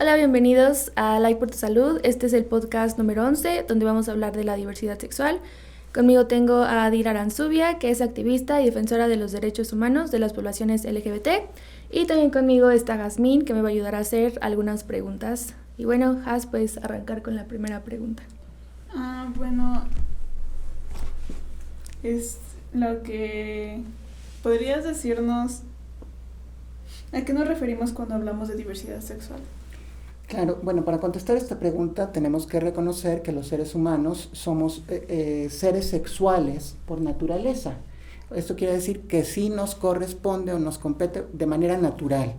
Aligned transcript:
Hola, 0.00 0.14
bienvenidos 0.14 0.92
a 0.94 1.18
Like 1.18 1.40
por 1.40 1.50
tu 1.50 1.58
Salud. 1.58 2.00
Este 2.04 2.26
es 2.26 2.32
el 2.32 2.44
podcast 2.44 2.98
número 2.98 3.26
11, 3.26 3.64
donde 3.66 3.84
vamos 3.84 4.08
a 4.08 4.12
hablar 4.12 4.36
de 4.36 4.44
la 4.44 4.54
diversidad 4.54 4.96
sexual. 4.96 5.40
Conmigo 5.92 6.28
tengo 6.28 6.58
a 6.58 6.84
Adira 6.84 7.10
Aranzubia, 7.10 7.80
que 7.80 7.90
es 7.90 8.00
activista 8.00 8.62
y 8.62 8.66
defensora 8.66 9.08
de 9.08 9.16
los 9.16 9.32
derechos 9.32 9.72
humanos 9.72 10.12
de 10.12 10.20
las 10.20 10.34
poblaciones 10.34 10.84
LGBT. 10.84 11.50
Y 11.90 12.06
también 12.06 12.30
conmigo 12.30 12.70
está 12.70 12.96
Jazmín, 12.96 13.44
que 13.44 13.54
me 13.54 13.60
va 13.60 13.70
a 13.70 13.72
ayudar 13.72 13.96
a 13.96 13.98
hacer 13.98 14.38
algunas 14.40 14.84
preguntas. 14.84 15.54
Y 15.76 15.84
bueno, 15.84 16.20
Jaz, 16.24 16.46
puedes 16.46 16.78
arrancar 16.78 17.22
con 17.22 17.34
la 17.34 17.46
primera 17.46 17.80
pregunta. 17.82 18.22
Ah, 18.94 19.32
bueno, 19.34 19.82
es 22.04 22.38
lo 22.72 23.02
que 23.02 23.82
podrías 24.44 24.84
decirnos 24.84 25.62
a 27.12 27.22
qué 27.22 27.32
nos 27.32 27.48
referimos 27.48 27.90
cuando 27.90 28.14
hablamos 28.14 28.46
de 28.46 28.54
diversidad 28.54 29.00
sexual. 29.00 29.40
Claro, 30.28 30.58
bueno, 30.62 30.84
para 30.84 31.00
contestar 31.00 31.38
esta 31.38 31.58
pregunta 31.58 32.12
tenemos 32.12 32.46
que 32.46 32.60
reconocer 32.60 33.22
que 33.22 33.32
los 33.32 33.48
seres 33.48 33.74
humanos 33.74 34.28
somos 34.32 34.84
eh, 34.88 35.06
eh, 35.08 35.48
seres 35.50 35.86
sexuales 35.86 36.76
por 36.84 37.00
naturaleza. 37.00 37.78
Esto 38.34 38.54
quiere 38.54 38.74
decir 38.74 39.00
que 39.08 39.24
sí 39.24 39.48
nos 39.48 39.74
corresponde 39.74 40.52
o 40.52 40.58
nos 40.58 40.76
compete 40.76 41.24
de 41.32 41.46
manera 41.46 41.78
natural. 41.78 42.34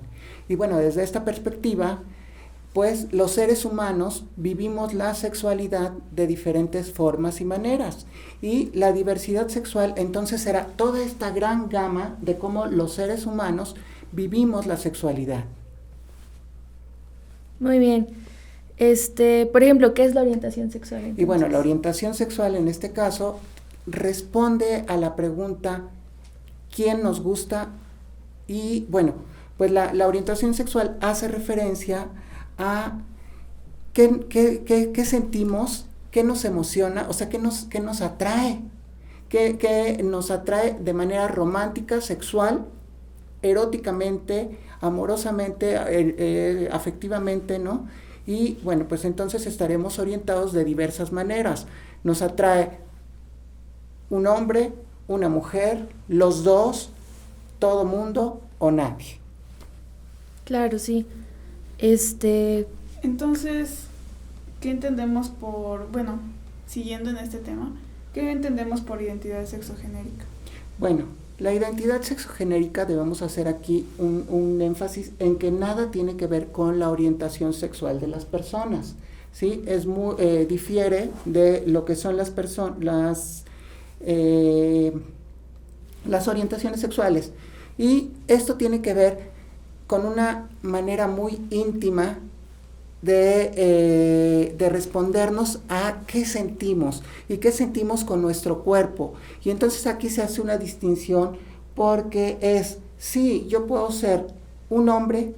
Y 0.48 0.54
bueno, 0.54 0.78
desde 0.78 1.02
esta 1.02 1.26
perspectiva, 1.26 2.04
pues 2.74 3.12
los 3.12 3.32
seres 3.32 3.66
humanos 3.66 4.26
vivimos 4.36 4.94
la 4.94 5.16
sexualidad 5.16 5.94
de 6.12 6.28
diferentes 6.28 6.92
formas 6.92 7.42
y 7.42 7.46
maneras. 7.46 8.06
Y 8.40 8.70
la 8.78 8.94
diversidad 8.94 9.48
sexual 9.48 9.96
entonces 9.98 10.42
será 10.42 10.68
toda 10.68 11.02
esta 11.02 11.32
gran 11.32 11.70
gama 11.70 12.20
de 12.22 12.38
cómo 12.38 12.68
los 12.68 12.94
seres 12.94 13.26
humanos 13.26 13.76
vivimos 14.12 14.68
la 14.68 14.78
sexualidad. 14.78 15.46
Muy 17.60 17.80
bien. 17.80 18.08
Este, 18.78 19.46
por 19.46 19.64
ejemplo, 19.64 19.94
¿qué 19.94 20.06
es 20.06 20.16
la 20.16 20.22
orientación 20.22 20.72
sexual? 20.72 21.14
Y 21.18 21.26
bueno, 21.26 21.48
la 21.50 21.60
orientación 21.60 22.14
sexual 22.14 22.56
en 22.56 22.68
este 22.68 22.92
caso 22.92 23.40
responde 23.86 24.86
a 24.88 24.98
la 24.98 25.16
pregunta 25.16 25.90
¿quién 26.74 27.04
nos 27.04 27.22
gusta? 27.22 27.70
Y 28.48 28.86
bueno, 28.90 29.14
pues 29.58 29.72
la, 29.72 30.08
orientación 30.08 30.54
sexual 30.54 30.98
hace 31.02 31.28
referencia 31.28 32.08
a 32.58 33.00
qué, 33.94 34.26
qué, 34.30 35.06
sentimos, 35.06 35.86
qué 36.12 36.24
nos 36.24 36.46
emociona, 36.46 37.06
o 37.10 37.14
sea, 37.14 37.30
qué 37.30 37.38
nos, 37.38 37.66
qué 37.66 37.80
nos 37.80 38.02
atrae, 38.02 38.62
qué, 39.28 40.00
nos 40.04 40.32
atrae 40.32 40.78
de 40.80 40.94
manera 40.94 41.28
romántica, 41.28 42.02
sexual, 42.02 42.66
eróticamente, 43.42 44.58
amorosamente, 44.82 45.76
eh, 45.76 46.16
eh, 46.18 46.70
afectivamente, 46.72 47.60
¿no? 47.60 47.88
Y 48.26 48.58
bueno, 48.64 48.88
pues 48.88 49.06
entonces 49.06 49.46
estaremos 49.48 50.00
orientados 50.00 50.54
de 50.54 50.64
diversas 50.64 51.12
maneras. 51.12 51.66
Nos 52.04 52.22
atrae 52.22 52.80
un 54.10 54.28
hombre, 54.28 54.72
una 55.08 55.30
mujer, 55.30 55.90
los 56.08 56.44
dos, 56.44 56.92
todo 57.60 57.86
mundo 57.86 58.42
o 58.60 58.72
nadie. 58.72 59.20
Claro, 60.46 60.80
sí. 60.80 61.06
Este. 61.78 62.68
Entonces, 63.02 63.86
¿qué 64.62 64.72
entendemos 64.72 65.30
por, 65.30 65.90
bueno, 65.92 66.20
siguiendo 66.68 67.10
en 67.10 67.18
este 67.18 67.38
tema, 67.38 67.72
qué 68.14 68.32
entendemos 68.32 68.82
por 68.82 69.02
identidad 69.02 69.46
sexogenérica? 69.46 70.26
Bueno, 70.78 71.06
la 71.40 71.54
identidad 71.54 72.02
sexogenérica 72.02 72.86
debemos 72.86 73.22
hacer 73.22 73.48
aquí 73.48 73.86
un, 73.98 74.62
énfasis 74.62 75.14
en 75.20 75.38
que 75.38 75.52
nada 75.52 75.90
tiene 75.90 76.18
que 76.18 76.28
ver 76.28 76.52
con 76.52 76.80
la 76.80 76.90
orientación 76.90 77.54
sexual 77.54 78.00
de 78.02 78.08
las 78.08 78.26
personas. 78.26 78.96
¿sí? 79.32 79.64
Es 79.66 79.86
muy, 79.86 80.16
eh, 80.20 80.46
difiere 80.48 81.10
de 81.24 81.64
lo 81.66 81.86
que 81.86 81.96
son 81.96 82.18
las, 82.18 82.34
las, 82.82 83.46
eh, 84.02 84.94
las 86.06 86.28
orientaciones 86.28 86.82
sexuales. 86.82 87.32
Y 87.78 88.12
esto 88.28 88.56
tiene 88.56 88.82
que 88.82 88.94
ver 88.94 89.30
con 89.88 90.06
una 90.06 90.50
manera 90.62 91.08
muy 91.08 91.40
íntima 91.50 92.20
eh, 93.02 94.56
de, 94.58 94.70
respondernos 94.70 95.62
a 95.70 96.02
qué 96.06 96.26
sentimos 96.26 97.02
y 97.30 97.38
qué 97.38 97.54
sentimos 97.54 98.04
con 98.04 98.22
nuestro 98.22 98.64
cuerpo. 98.64 99.14
Y 99.42 99.52
entonces 99.52 99.88
aquí 99.88 100.10
se 100.10 100.22
hace 100.22 100.42
una 100.42 100.58
distinción 100.58 101.38
porque 101.76 102.38
es, 102.42 102.80
sí, 102.98 103.46
yo 103.48 103.68
puedo 103.68 103.90
ser 103.92 104.28
un 104.70 104.90
hombre, 104.90 105.34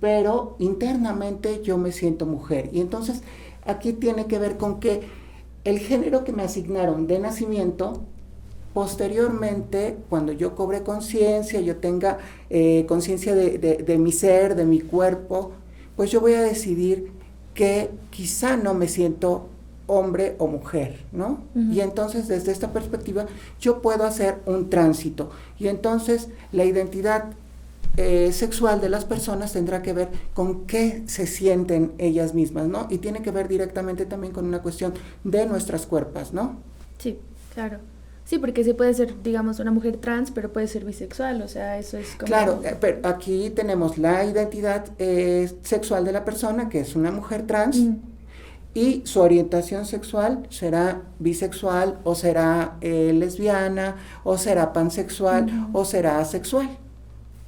pero 0.00 0.56
internamente 0.58 1.62
yo 1.62 1.78
me 1.78 1.92
siento 1.92 2.26
mujer. 2.26 2.70
Y 2.72 2.80
entonces 2.80 3.22
aquí 3.64 3.92
tiene 3.92 4.26
que 4.26 4.40
ver 4.40 4.56
con 4.56 4.80
que 4.80 5.02
el 5.62 5.78
género 5.78 6.24
que 6.24 6.32
me 6.32 6.42
asignaron 6.42 7.06
de 7.06 7.20
nacimiento, 7.20 8.02
posteriormente, 8.74 9.96
cuando 10.10 10.32
yo 10.32 10.56
cobre 10.56 10.82
conciencia, 10.82 11.60
yo 11.60 11.76
tenga 11.76 12.18
eh, 12.50 12.84
conciencia 12.88 13.36
de, 13.36 13.58
de 13.58 13.98
mi 13.98 14.10
ser, 14.10 14.56
de 14.56 14.64
mi 14.64 14.80
cuerpo, 14.80 15.52
pues 15.96 16.10
yo 16.10 16.20
voy 16.20 16.34
a 16.34 16.42
decidir 16.42 17.10
que 17.54 17.90
quizá 18.10 18.56
no 18.56 18.74
me 18.74 18.86
siento 18.86 19.48
hombre 19.86 20.34
o 20.38 20.46
mujer, 20.46 21.04
¿no? 21.12 21.44
Y 21.54 21.80
entonces 21.80 22.28
desde 22.28 22.52
esta 22.52 22.72
perspectiva 22.72 23.26
yo 23.60 23.80
puedo 23.80 24.04
hacer 24.04 24.40
un 24.46 24.68
tránsito. 24.68 25.30
Y 25.58 25.68
entonces 25.68 26.28
la 26.52 26.64
identidad 26.64 27.30
eh, 27.96 28.30
sexual 28.32 28.80
de 28.80 28.90
las 28.90 29.06
personas 29.06 29.52
tendrá 29.52 29.80
que 29.80 29.94
ver 29.94 30.08
con 30.34 30.66
qué 30.66 31.04
se 31.06 31.26
sienten 31.26 31.92
ellas 31.98 32.34
mismas, 32.34 32.66
¿no? 32.66 32.88
Y 32.90 32.98
tiene 32.98 33.22
que 33.22 33.30
ver 33.30 33.48
directamente 33.48 34.04
también 34.04 34.34
con 34.34 34.44
una 34.44 34.60
cuestión 34.60 34.92
de 35.24 35.46
nuestras 35.46 35.86
cuerpos, 35.86 36.34
¿no? 36.34 36.56
Sí, 36.98 37.18
claro. 37.54 37.78
Sí, 38.26 38.38
porque 38.38 38.64
sí 38.64 38.72
puede 38.72 38.92
ser, 38.92 39.22
digamos, 39.22 39.60
una 39.60 39.70
mujer 39.70 39.98
trans, 39.98 40.32
pero 40.32 40.52
puede 40.52 40.66
ser 40.66 40.84
bisexual, 40.84 41.42
o 41.42 41.48
sea, 41.48 41.78
eso 41.78 41.96
es 41.96 42.16
como... 42.16 42.26
Claro, 42.26 42.60
eh, 42.64 42.76
pero 42.80 42.98
aquí 43.06 43.50
tenemos 43.50 43.98
la 43.98 44.24
identidad 44.24 44.84
eh, 44.98 45.48
sexual 45.62 46.04
de 46.04 46.10
la 46.10 46.24
persona, 46.24 46.68
que 46.68 46.80
es 46.80 46.96
una 46.96 47.12
mujer 47.12 47.46
trans, 47.46 47.80
y 48.74 49.02
su 49.04 49.20
orientación 49.20 49.86
sexual 49.86 50.44
será 50.50 51.02
bisexual, 51.20 52.00
o 52.02 52.16
será 52.16 52.78
eh, 52.80 53.12
lesbiana, 53.14 53.94
o 54.24 54.36
será 54.38 54.72
pansexual, 54.72 55.68
o 55.72 55.84
será 55.84 56.18
asexual. 56.18 56.68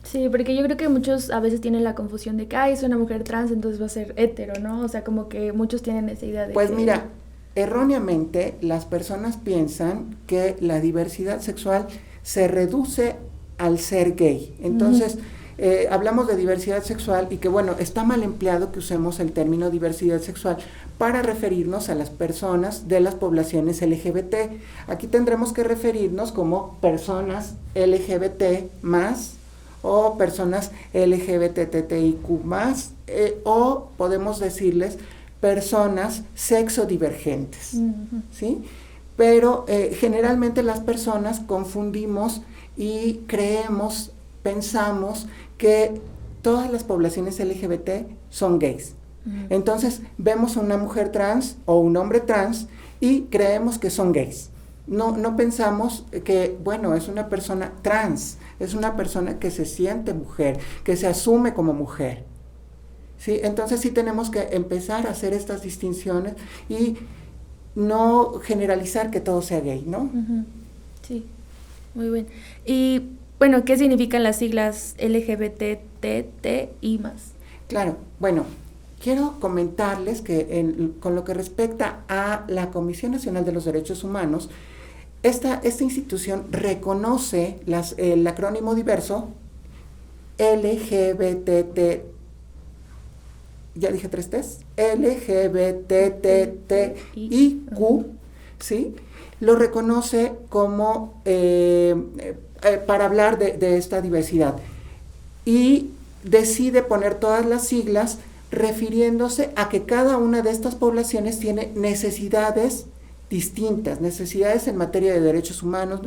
Sí, 0.05 0.29
porque 0.31 0.55
yo 0.55 0.63
creo 0.63 0.77
que 0.77 0.89
muchos 0.89 1.31
a 1.31 1.41
veces 1.41 1.61
tienen 1.61 1.83
la 1.83 1.97
confusión 1.97 2.37
de 2.37 2.47
que, 2.47 2.55
ay, 2.55 2.75
es 2.75 2.85
una 2.85 2.97
mujer 2.97 3.25
trans, 3.25 3.51
entonces 3.51 3.81
va 3.83 3.87
a 3.87 3.91
ser 3.91 4.15
hetero, 4.17 4.61
¿no? 4.61 4.83
O 4.85 4.89
sea, 4.89 5.03
como 5.03 5.29
que 5.29 5.53
muchos 5.53 5.83
tienen 5.83 6.09
esa 6.09 6.25
idea 6.25 6.47
de 6.47 6.55
Pues 6.55 6.71
mira, 6.71 7.09
erróneamente 7.55 8.57
las 8.61 8.85
personas 8.85 9.37
piensan 9.37 10.17
que 10.27 10.57
la 10.61 10.81
diversidad 10.81 11.41
sexual 11.41 11.89
se 12.23 12.49
reduce 12.49 13.17
al 13.59 13.79
ser 13.79 14.15
gay. 14.15 14.57
Entonces, 14.63 15.19
eh, 15.61 15.89
hablamos 15.91 16.29
de 16.29 16.37
diversidad 16.37 16.85
sexual 16.85 17.27
y 17.31 17.39
que 17.39 17.49
bueno, 17.49 17.75
está 17.81 18.05
mal 18.05 18.23
empleado 18.23 18.71
que 18.71 18.79
usemos 18.79 19.19
el 19.19 19.33
término 19.33 19.71
diversidad 19.71 20.21
sexual 20.21 20.59
para 20.99 21.23
referirnos 21.23 21.89
a 21.89 21.97
las 21.97 22.11
personas 22.11 22.87
de 22.87 23.01
las 23.01 23.17
poblaciones 23.17 23.83
LGBT. 23.83 24.53
Aquí 24.87 25.09
tendremos 25.09 25.53
que 25.53 25.65
referirnos 25.65 26.31
como 26.31 26.77
personas 26.81 27.55
LGBT 27.75 28.71
más 28.83 29.35
o 29.83 30.17
personas 30.17 30.71
LGBTTIQ 30.95 32.45
más 32.45 32.93
eh, 33.09 33.41
o 33.45 33.89
podemos 33.97 34.39
decirles 34.39 34.99
personas 35.41 36.25
sexodivergentes, 36.35 37.77
¿sí? 38.33 38.63
Pero 39.17 39.65
eh, 39.69 39.97
generalmente 39.99 40.63
las 40.63 40.81
personas 40.81 41.41
confundimos 41.41 42.43
y 42.77 43.21
creemos, 43.27 44.13
pensamos 44.43 45.27
que 45.57 46.01
todas 46.43 46.71
las 46.71 46.85
poblaciones 46.85 47.39
LGBT 47.41 48.09
son 48.31 48.59
gays. 48.59 48.95
Entonces 49.51 50.01
vemos 50.17 50.57
a 50.57 50.61
una 50.61 50.79
mujer 50.79 51.13
trans 51.13 51.59
o 51.67 51.79
un 51.79 51.99
hombre 51.99 52.21
trans 52.21 52.67
y 52.99 53.23
creemos 53.25 53.77
que 53.79 53.91
son 53.91 54.13
gays. 54.13 54.49
No, 54.87 55.15
no 55.19 55.37
pensamos 55.37 56.07
que, 56.25 56.57
bueno, 56.65 56.95
es 56.95 57.09
una 57.09 57.29
persona 57.29 57.75
trans, 57.83 58.39
es 58.59 58.73
una 58.73 58.97
persona 58.97 59.39
que 59.39 59.51
se 59.51 59.67
siente 59.67 60.15
mujer, 60.15 60.59
que 60.83 60.97
se 60.97 61.07
asume 61.07 61.53
como 61.53 61.75
mujer. 61.75 62.25
¿Sí? 63.19 63.41
Entonces 63.43 63.81
sí 63.81 63.91
tenemos 63.91 64.31
que 64.31 64.49
empezar 64.53 65.07
a 65.07 65.11
hacer 65.11 65.33
estas 65.33 65.63
distinciones 65.63 66.35
y 66.69 66.97
no 67.75 68.41
generalizar 68.43 69.11
que 69.11 69.21
todo 69.21 69.43
sea 69.43 69.61
gay, 69.61 69.85
¿no? 69.87 70.11
Sí, 71.07 71.25
muy 71.95 72.11
bien. 72.11 72.27
Y 72.65 73.03
bueno, 73.39 73.65
¿qué 73.65 73.77
significan 73.79 74.23
las 74.23 74.37
siglas 74.37 74.97
y 76.81 76.99
más? 76.99 77.33
Claro, 77.69 77.97
bueno, 78.19 78.45
quiero 79.03 79.37
comentarles 79.39 80.23
que 80.23 80.91
con 81.01 81.15
lo 81.15 81.25
que 81.25 81.35
respecta 81.35 82.01
a 82.09 82.45
la 82.49 82.71
Comisión 82.71 83.13
Nacional 83.13 83.45
de 83.45 83.53
los 83.53 83.65
Derechos 83.65 84.03
Humanos, 84.03 84.51
esta, 85.23 85.61
esta 85.65 85.85
institución 85.85 86.47
reconoce 86.51 87.61
las, 87.67 87.95
el 87.99 88.27
acrónimo 88.27 88.75
diverso 88.75 89.29
LGBTT 90.39 92.18
ya 93.79 93.91
dije 93.91 94.09
tres 94.09 94.31
T's, 94.31 94.59
LGBTTIQ, 94.77 95.77
¿sí? 98.59 98.95
Lo 99.41 99.55
reconoce 99.55 100.33
como 100.49 101.21
eh, 101.25 101.95
eh, 102.63 102.83
para 102.87 103.05
hablar 103.07 103.39
de, 103.39 103.53
de 103.57 103.77
esta 103.77 104.01
diversidad. 104.01 104.57
Y 105.45 105.91
decide 106.25 106.83
poner 106.83 107.15
todas 107.15 107.47
las 107.47 107.67
siglas 107.67 108.19
refiriéndose 108.51 109.51
a 109.57 109.69
que 109.69 109.85
cada 109.85 110.17
una 110.17 110.43
de 110.43 110.51
estas 110.51 110.75
poblaciones 110.75 111.39
tiene 111.39 111.71
necesidades 111.75 112.87
distintas, 113.31 114.01
necesidades 114.01 114.69
en 114.69 114.77
materia 114.77 115.13
de 115.13 115.21
derechos 115.21 115.63
humanos, 115.63 116.01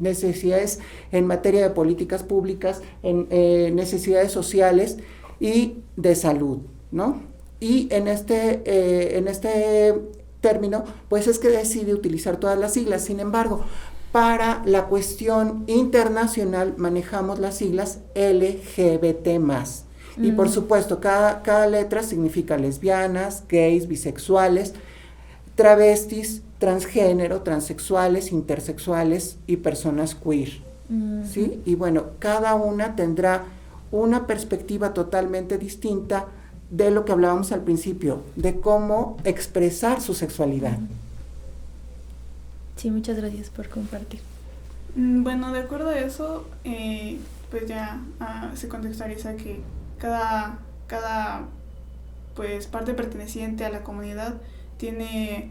necesidades 0.00 0.80
en 1.12 1.26
materia 1.26 1.62
de 1.62 1.70
políticas 1.70 2.22
públicas, 2.22 2.82
en, 3.02 3.28
eh, 3.30 3.70
necesidades 3.72 4.32
sociales 4.32 4.96
y 5.38 5.76
de 5.96 6.16
salud, 6.16 6.58
¿no? 6.94 7.20
Y 7.60 7.88
en 7.90 8.08
este, 8.08 8.62
eh, 8.64 9.18
en 9.18 9.28
este 9.28 9.94
término, 10.40 10.84
pues 11.08 11.26
es 11.26 11.38
que 11.38 11.48
decide 11.48 11.92
utilizar 11.92 12.36
todas 12.36 12.58
las 12.58 12.72
siglas. 12.72 13.04
Sin 13.04 13.20
embargo, 13.20 13.64
para 14.12 14.62
la 14.64 14.86
cuestión 14.86 15.64
internacional 15.66 16.74
manejamos 16.76 17.40
las 17.40 17.56
siglas 17.56 17.98
LGBT 18.14 19.40
Y 20.16 20.32
por 20.32 20.46
mm. 20.46 20.52
supuesto, 20.52 21.00
cada, 21.00 21.42
cada 21.42 21.66
letra 21.66 22.04
significa 22.04 22.56
lesbianas, 22.56 23.42
gays, 23.48 23.88
bisexuales, 23.88 24.74
travestis, 25.56 26.42
transgénero, 26.58 27.42
transexuales, 27.42 28.30
intersexuales 28.30 29.38
y 29.48 29.56
personas 29.56 30.14
queer. 30.14 30.62
¿sí? 31.28 31.60
Y 31.64 31.74
bueno, 31.74 32.10
cada 32.20 32.54
una 32.54 32.94
tendrá 32.94 33.46
una 33.90 34.26
perspectiva 34.28 34.94
totalmente 34.94 35.58
distinta 35.58 36.26
de 36.70 36.90
lo 36.90 37.04
que 37.04 37.12
hablábamos 37.12 37.52
al 37.52 37.62
principio, 37.62 38.22
de 38.36 38.60
cómo 38.60 39.16
expresar 39.24 40.00
su 40.00 40.14
sexualidad. 40.14 40.78
Sí, 42.76 42.90
muchas 42.90 43.16
gracias 43.16 43.50
por 43.50 43.68
compartir. 43.68 44.20
Mm, 44.96 45.22
bueno, 45.22 45.52
de 45.52 45.60
acuerdo 45.60 45.90
a 45.90 45.98
eso, 45.98 46.46
eh, 46.64 47.18
pues 47.50 47.66
ya 47.66 48.00
ah, 48.20 48.50
se 48.54 48.68
contextualiza 48.68 49.36
que 49.36 49.60
cada, 49.98 50.58
cada 50.86 51.46
pues 52.34 52.66
parte 52.66 52.94
perteneciente 52.94 53.64
a 53.64 53.70
la 53.70 53.82
comunidad 53.82 54.34
tiene 54.76 55.50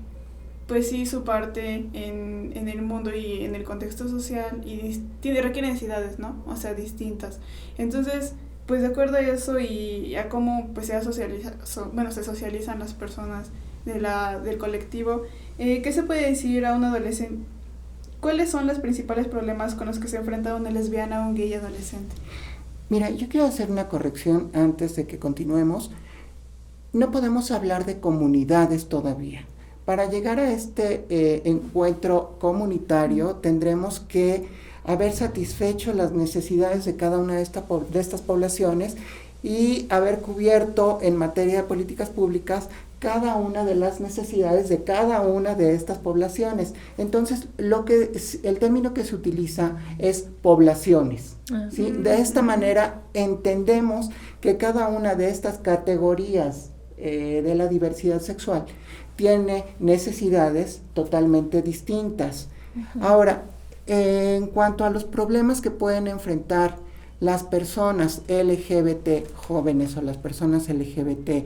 pues 0.68 0.89
sí 0.89 1.06
su 1.06 1.24
parte 1.24 1.88
en, 1.94 2.51
en, 2.56 2.68
el 2.69 2.81
mundo 2.81 3.13
y 3.13 3.44
en 3.44 3.54
el 3.54 3.63
contexto 3.63 4.07
social 4.07 4.62
y 4.66 5.01
tiene, 5.19 5.42
requiere 5.42 5.68
necesidades, 5.68 6.19
¿no? 6.19 6.42
O 6.48 6.56
sea, 6.56 6.74
distintas. 6.74 7.39
Entonces, 7.77 8.33
pues 8.65 8.81
de 8.81 8.88
acuerdo 8.88 9.18
a 9.18 9.21
eso 9.21 9.60
y 9.60 10.15
a 10.15 10.30
cómo 10.30 10.69
pues 10.74 10.88
se, 10.88 11.01
socializa, 11.01 11.54
bueno, 11.94 12.12
se 12.12 12.24
socializan 12.24 12.80
las 12.80 12.94
personas 12.94 13.50
de 13.86 14.00
la, 14.00 14.39
del 14.39 14.57
colectivo, 14.57 15.24
eh, 15.57 15.81
¿qué 15.81 15.92
se 15.92 16.04
puede 16.04 16.30
decir 16.30 16.65
a 16.65 16.75
un 16.75 16.83
adolescente? 16.83 17.45
¿Cuáles 18.19 18.50
son 18.50 18.68
los 18.68 18.80
principales 18.80 19.27
problemas 19.27 19.75
con 19.75 19.88
los 19.88 20.00
que 20.00 20.07
se 20.07 20.18
enfrenta 20.18 20.56
una 20.56 20.71
lesbiana 20.71 21.25
o 21.25 21.30
un 21.30 21.36
gay 21.36 21.54
adolescente? 21.54 22.15
Mira, 22.89 23.10
yo 23.10 23.27
quiero 23.27 23.45
hacer 23.45 23.69
una 23.69 23.89
corrección 23.89 24.50
antes 24.54 24.95
de 24.95 25.07
que 25.07 25.19
continuemos. 25.19 25.92
No 26.94 27.12
podemos 27.12 27.51
hablar 27.51 27.86
de 27.86 28.00
comunidades 28.00 28.88
todavía 28.88 29.45
para 29.86 30.09
llegar 30.09 30.39
a 30.39 30.51
este 30.51 31.06
eh, 31.09 31.42
encuentro 31.45 32.38
comunitario 32.39 33.36
tendremos 33.36 34.00
que 34.00 34.48
haber 34.85 35.13
satisfecho 35.13 35.94
las 35.94 36.12
necesidades 36.12 36.85
de 36.85 36.95
cada 36.95 37.18
una 37.18 37.35
de, 37.35 37.47
de 37.91 38.00
estas 38.00 38.21
poblaciones 38.21 38.95
y 39.44 39.85
haber 39.89 40.19
cubierto 40.19 41.00
en 41.01 41.18
materia 41.18 41.57
de 41.57 41.63
políticas 41.63 42.09
públicas 42.09 42.69
cada 43.03 43.35
una 43.35 43.65
de 43.65 43.75
las 43.75 44.00
necesidades 44.00 44.69
de 44.69 44.85
cada 44.85 45.19
una 45.19 45.56
de 45.56 45.75
estas 45.75 45.97
poblaciones. 45.97 46.74
Entonces, 46.97 47.50
lo 47.57 47.83
que 47.83 48.13
el 48.44 48.59
término 48.59 48.94
que 48.94 49.03
se 49.03 49.13
utiliza 49.13 49.74
es 50.00 50.25
poblaciones. 50.41 51.35
Ah. 51.51 51.68
De 51.69 52.21
esta 52.21 52.41
manera 52.41 53.01
entendemos 53.13 54.09
que 54.39 54.56
cada 54.56 54.88
una 54.88 55.15
de 55.15 55.30
estas 55.30 55.57
categorías 55.57 56.69
eh, 56.97 57.41
de 57.44 57.56
la 57.56 57.68
diversidad 57.68 58.21
sexual 58.21 58.65
tiene 59.18 59.65
necesidades 59.80 60.81
totalmente 60.94 61.62
distintas. 61.62 62.47
Ahora, 63.01 63.44
en 63.88 64.47
cuanto 64.47 64.85
a 64.85 64.89
los 64.89 65.03
problemas 65.03 65.62
que 65.62 65.71
pueden 65.71 66.07
enfrentar 66.07 66.77
las 67.19 67.44
personas 67.44 68.21
LGBT 68.27 69.33
jóvenes 69.33 69.95
o 69.95 70.01
las 70.01 70.18
personas 70.18 70.68
LGBT 70.68 71.30
eh, 71.30 71.45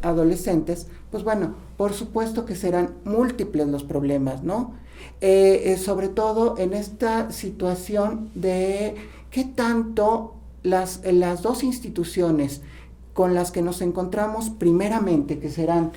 adolescentes, 0.00 0.86
pues 1.10 1.22
bueno, 1.22 1.54
por 1.76 1.92
supuesto 1.92 2.46
que 2.46 2.56
serán 2.56 2.94
múltiples 3.04 3.68
los 3.68 3.84
problemas, 3.84 4.42
¿no? 4.42 4.72
Eh, 5.20 5.64
eh, 5.66 5.76
sobre 5.76 6.08
todo 6.08 6.56
en 6.58 6.72
esta 6.72 7.30
situación 7.30 8.30
de 8.34 8.94
qué 9.30 9.44
tanto 9.44 10.34
las, 10.62 11.02
las 11.04 11.42
dos 11.42 11.62
instituciones 11.62 12.62
con 13.12 13.34
las 13.34 13.50
que 13.50 13.62
nos 13.62 13.82
encontramos 13.82 14.48
primeramente, 14.48 15.38
que 15.38 15.50
serán 15.50 15.92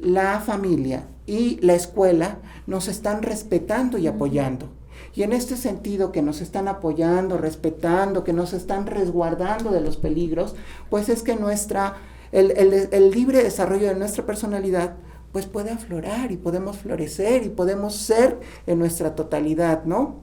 la 0.00 0.40
familia 0.40 1.06
y 1.26 1.58
la 1.60 1.74
escuela 1.74 2.38
nos 2.66 2.88
están 2.88 3.22
respetando 3.22 3.96
y 3.98 4.06
apoyando. 4.06 4.68
Y 5.16 5.22
en 5.22 5.32
este 5.32 5.56
sentido 5.56 6.12
que 6.12 6.22
nos 6.22 6.42
están 6.42 6.68
apoyando, 6.68 7.38
respetando, 7.38 8.22
que 8.22 8.34
nos 8.34 8.52
están 8.52 8.86
resguardando 8.86 9.70
de 9.70 9.80
los 9.80 9.96
peligros, 9.96 10.54
pues 10.90 11.08
es 11.08 11.22
que 11.22 11.36
nuestra, 11.36 11.96
el, 12.32 12.52
el 12.52 13.10
libre 13.10 13.42
desarrollo 13.42 13.88
de 13.88 13.94
nuestra 13.94 14.26
personalidad 14.26 14.96
pues 15.32 15.46
puede 15.46 15.70
aflorar 15.70 16.32
y 16.32 16.36
podemos 16.36 16.76
florecer 16.76 17.44
y 17.44 17.48
podemos 17.48 17.96
ser 17.96 18.38
en 18.66 18.78
nuestra 18.78 19.14
totalidad, 19.14 19.84
¿no? 19.84 20.20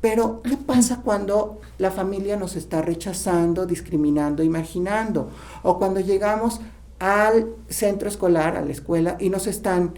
Pero, 0.00 0.42
¿qué 0.42 0.56
pasa 0.56 1.02
cuando 1.02 1.60
la 1.78 1.90
familia 1.90 2.36
nos 2.36 2.54
está 2.54 2.82
rechazando, 2.82 3.66
discriminando, 3.66 4.42
imaginando? 4.42 5.30
O 5.62 5.78
cuando 5.78 6.00
llegamos 6.00 6.60
al 6.98 7.54
centro 7.68 8.08
escolar, 8.08 8.56
a 8.56 8.64
la 8.64 8.72
escuela, 8.72 9.16
y 9.18 9.30
nos 9.30 9.46
están 9.46 9.94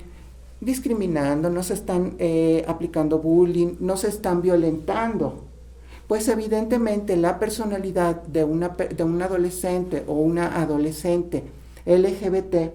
discriminando, 0.61 1.51
nos 1.51 1.71
están 1.71 2.15
eh, 2.19 2.65
aplicando 2.67 3.19
bullying, 3.19 3.77
nos 3.81 4.05
están 4.05 4.43
violentando. 4.43 5.45
Pues 6.07 6.29
evidentemente 6.29 7.17
la 7.17 7.39
personalidad 7.39 8.23
de, 8.23 8.45
una, 8.45 8.69
de 8.69 9.05
un 9.05 9.21
adolescente 9.21 10.05
o 10.07 10.15
una 10.15 10.61
adolescente 10.61 11.45
LGBT 11.85 12.73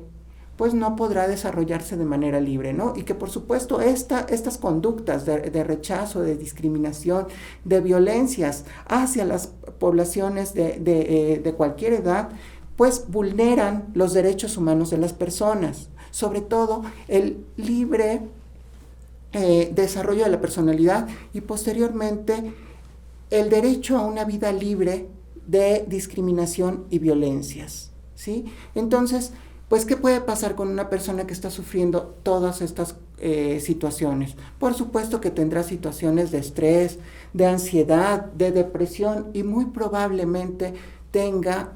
pues 0.56 0.76
no 0.76 0.96
podrá 0.96 1.28
desarrollarse 1.28 1.98
de 1.98 2.06
manera 2.06 2.40
libre, 2.40 2.74
¿no? 2.74 2.94
Y 2.96 3.04
que 3.04 3.16
por 3.16 3.30
supuesto 3.32 3.82
esta, 3.82 4.22
estas 4.30 4.60
conductas 4.60 5.26
de, 5.26 5.64
rechazo, 5.64 6.22
de 6.22 6.38
discriminación, 6.38 7.26
de 7.66 7.82
violencias 7.82 8.66
hacia 8.88 9.26
las 9.26 9.48
poblaciones 9.80 10.54
de, 10.54 10.80
de, 10.80 11.34
eh, 11.34 11.40
de 11.40 11.54
cualquier 11.54 11.94
edad, 11.94 12.30
pues 12.76 13.06
vulneran 13.08 13.86
los 13.94 14.14
derechos 14.14 14.58
humanos 14.58 14.90
de 14.92 14.98
las 14.98 15.14
personas, 15.14 15.90
sobre 16.14 16.42
todo 16.42 16.84
el 17.08 17.44
libre 17.58 18.22
eh, 19.34 19.72
desarrollo 19.74 20.24
de 20.24 20.30
la 20.30 20.40
personalidad 20.40 21.08
y 21.34 21.42
posteriormente 21.42 22.54
el 23.32 23.50
derecho 23.50 23.98
a 23.98 24.06
una 24.06 24.24
vida 24.24 24.52
libre 24.52 25.08
de 25.48 25.84
discriminación 25.88 26.86
y 26.92 27.00
violencias. 27.00 27.90
¿sí? 28.14 28.46
Entonces, 28.76 29.32
pues, 29.70 29.86
¿qué 29.86 29.98
puede 29.98 30.22
pasar 30.22 30.54
con 30.54 30.68
una 30.68 30.88
persona 30.88 31.26
que 31.26 31.34
está 31.34 31.50
sufriendo 31.50 32.14
todas 32.22 32.62
estas 32.62 32.96
eh, 33.18 33.60
situaciones? 33.60 34.36
Por 34.60 34.76
supuesto 34.76 35.20
que 35.20 35.32
tendrá 35.32 35.64
situaciones 35.64 36.30
de 36.30 36.38
estrés, 36.38 37.00
de 37.34 37.48
ansiedad, 37.48 38.26
de 38.34 38.52
depresión 38.52 39.32
y 39.34 39.42
muy 39.42 39.66
probablemente 39.66 40.76
tenga 41.10 41.74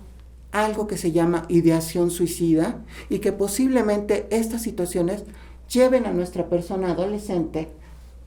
algo 0.63 0.87
que 0.87 0.97
se 0.97 1.11
llama 1.11 1.45
ideación 1.49 2.11
suicida 2.11 2.83
y 3.09 3.19
que 3.19 3.31
posiblemente 3.31 4.27
estas 4.29 4.61
situaciones 4.61 5.23
lleven 5.71 6.05
a 6.05 6.13
nuestra 6.13 6.49
persona 6.49 6.91
adolescente 6.91 7.69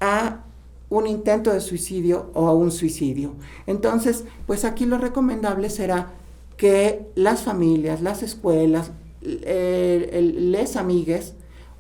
a 0.01 0.45
un 0.89 1.07
intento 1.07 1.53
de 1.53 1.61
suicidio 1.61 2.31
o 2.35 2.49
a 2.49 2.55
un 2.55 2.71
suicidio. 2.71 3.35
Entonces, 3.67 4.25
pues 4.47 4.65
aquí 4.65 4.87
lo 4.87 4.99
recomendable 4.99 5.71
será 5.71 6.13
que 6.57 7.07
las 7.15 7.43
familias, 7.43 8.03
las 8.03 8.23
escuelas, 8.23 8.91
les 9.23 10.77
amigues, 10.77 11.35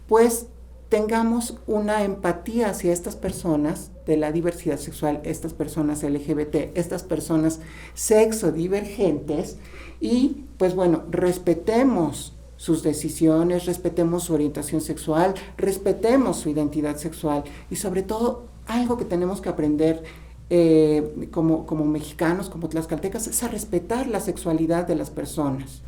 pues 0.07 0.47
tengamos 0.91 1.57
una 1.69 2.03
empatía 2.03 2.69
hacia 2.71 2.93
estas 2.93 3.15
personas 3.17 3.93
de 4.07 4.17
la 4.17 4.33
diversidad 4.33 4.77
sexual, 4.77 5.21
estas 5.23 5.55
personas 5.55 6.03
LGBT, 6.03 6.77
estas 6.77 7.05
personas 7.05 7.61
sexodivergentes 7.95 9.57
y 10.01 10.45
pues 10.59 10.75
bueno, 10.75 11.05
respetemos 11.09 12.35
sus 12.57 12.83
decisiones, 12.83 13.67
respetemos 13.67 14.25
su 14.25 14.35
orientación 14.35 14.81
sexual, 14.81 15.35
respetemos 15.57 16.39
su 16.39 16.51
identidad 16.51 16.97
sexual 16.97 17.45
y 17.71 17.77
sobre 17.77 18.03
todo 18.03 18.43
algo 18.67 18.99
que 18.99 19.05
tenemos 19.05 19.41
que 19.41 19.49
aprender 19.49 20.03
eh, 20.51 21.29
como, 21.31 21.67
como 21.67 21.85
mexicanos, 21.85 22.51
como 22.51 22.69
tlaxcaltecas, 22.69 23.29
es 23.29 23.43
a 23.45 23.49
respetar 23.49 24.09
la 24.09 24.19
sexualidad 24.19 24.89
de 24.89 24.97
las 24.97 25.11
personas. 25.11 25.83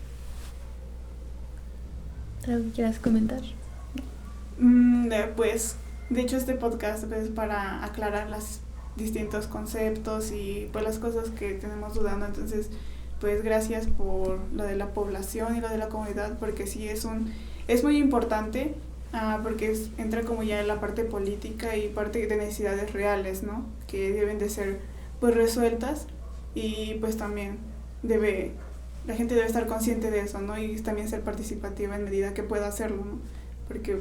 ¿Algo 2.47 2.71
quieras 2.73 3.01
comentar? 3.01 3.43
Mm, 4.59 5.13
pues, 5.37 5.77
de 6.11 6.21
hecho, 6.21 6.37
este 6.37 6.55
podcast 6.55 7.11
es 7.13 7.29
para 7.31 7.85
aclarar 7.85 8.31
los 8.31 8.61
distintos 8.97 9.47
conceptos 9.47 10.33
y 10.33 10.69
pues 10.73 10.85
las 10.85 10.99
cosas 10.99 11.31
que 11.31 11.55
tenemos 11.55 11.95
dudando. 11.95 12.27
Entonces, 12.27 12.71
pues 13.21 13.43
gracias 13.43 13.87
por 13.87 14.39
lo 14.53 14.65
de 14.65 14.77
la 14.77 14.93
población 14.93 15.57
y 15.57 15.61
lo 15.61 15.69
de 15.69 15.79
la 15.79 15.89
comunidad, 15.89 16.39
porque 16.39 16.67
sí 16.67 16.89
es 16.89 17.05
un 17.05 17.33
es 17.69 17.85
muy 17.85 17.97
importante 17.97 18.75
Ah, 19.13 19.41
porque 19.43 19.77
entra 19.99 20.23
como 20.23 20.43
ya 20.43 20.61
en 20.61 20.69
la 20.69 20.81
parte 20.81 21.05
política 21.05 21.77
y 21.77 21.89
parte 21.89 22.27
de 22.27 22.37
necesidades 22.37 22.95
reales, 22.95 23.43
¿no? 23.43 23.67
Que 23.87 24.11
deben 24.11 24.39
de 24.39 24.49
ser 24.49 24.81
pues 25.21 25.35
resueltas 25.35 26.07
y 26.55 26.95
pues 26.95 27.19
también 27.19 27.59
debe, 28.03 28.53
la 29.07 29.15
gente 29.15 29.35
debe 29.35 29.47
estar 29.47 29.67
consciente 29.67 30.11
de 30.11 30.21
eso, 30.21 30.41
¿no? 30.41 30.59
Y 30.59 30.81
también 30.81 31.09
ser 31.11 31.21
participativa 31.21 31.95
en 31.95 32.05
medida 32.05 32.33
que 32.33 32.43
pueda 32.43 32.69
hacerlo, 32.69 33.05
¿no? 33.05 33.19
Porque 33.69 34.01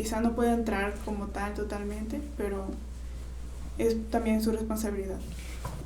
quizá 0.00 0.22
no 0.22 0.34
pueda 0.34 0.54
entrar 0.54 0.94
como 1.04 1.26
tal 1.26 1.52
totalmente, 1.52 2.22
pero 2.38 2.64
es 3.76 3.96
también 4.08 4.42
su 4.42 4.50
responsabilidad. 4.50 5.18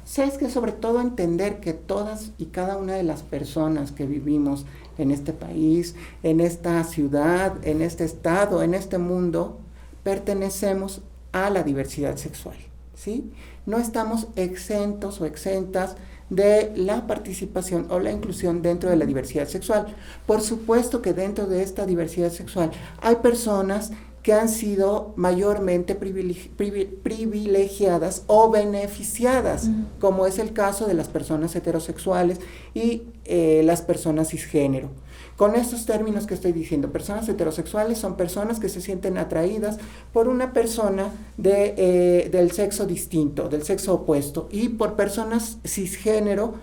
Sabes 0.05 0.39
que 0.39 0.49
sobre 0.49 0.71
todo 0.71 1.01
entender 1.01 1.59
que 1.59 1.73
todas 1.73 2.31
y 2.39 2.45
cada 2.47 2.77
una 2.77 2.93
de 2.93 3.03
las 3.03 3.25
personas 3.25 3.91
que 3.91 4.07
vivimos 4.07 4.67
en 4.99 5.11
este 5.11 5.33
país, 5.33 5.97
en 6.23 6.39
esta 6.39 6.85
ciudad, 6.85 7.57
en 7.67 7.83
este 7.83 8.05
estado, 8.05 8.63
en 8.63 8.75
este 8.75 8.99
mundo, 8.99 9.59
pertenecemos 10.05 11.03
a 11.33 11.51
la 11.51 11.65
diversidad 11.65 12.17
sexual, 12.17 12.57
¿sí? 12.95 13.33
No 13.67 13.79
estamos 13.79 14.29
exentos 14.37 15.21
o 15.21 15.27
exentas 15.27 15.97
de 16.31 16.73
la 16.77 17.07
participación 17.07 17.87
o 17.91 18.01
la 18.01 18.11
inclusión 18.11 18.63
dentro 18.63 18.91
de 18.91 18.97
la 18.97 19.07
diversidad 19.07 19.49
sexual. 19.49 19.87
Por 20.27 20.41
supuesto 20.41 21.03
que 21.03 21.13
dentro 21.13 21.47
de 21.47 21.63
esta 21.63 21.87
diversidad 21.87 22.31
sexual 22.31 22.71
hay 23.01 23.17
personas 23.17 23.93
que 24.25 24.33
han 24.33 24.49
sido 24.49 25.13
mayormente 25.17 25.95
privilegiadas 25.95 28.25
o 28.27 28.51
beneficiadas, 28.51 29.69
como 30.01 30.27
es 30.27 30.39
el 30.39 30.55
caso 30.55 30.87
de 30.87 30.95
las 30.95 31.09
personas 31.09 31.55
heterosexuales 31.55 32.41
y 32.73 33.03
eh, 33.27 33.61
las 33.65 33.83
personas 33.83 34.31
cisgénero. 34.31 34.89
Con 35.37 35.57
estos 35.57 35.85
términos 35.85 36.27
que 36.27 36.35
estoy 36.35 36.53
diciendo, 36.53 36.93
personas 36.93 37.29
heterosexuales 37.29 37.99
son 37.99 38.17
personas 38.17 38.61
que 38.61 38.69
se 38.69 38.81
sienten 38.81 39.19
atraídas 39.19 39.79
por 40.13 40.29
una 40.29 40.53
persona 40.53 41.09
de, 41.37 41.75
eh, 41.77 42.29
del 42.31 42.53
sexo 42.53 42.87
distinto, 42.87 43.49
del 43.49 43.65
sexo 43.65 43.95
opuesto, 43.95 44.49
y 44.53 44.69
por 44.71 44.95
personas 44.95 45.59
cisgénero 45.65 46.55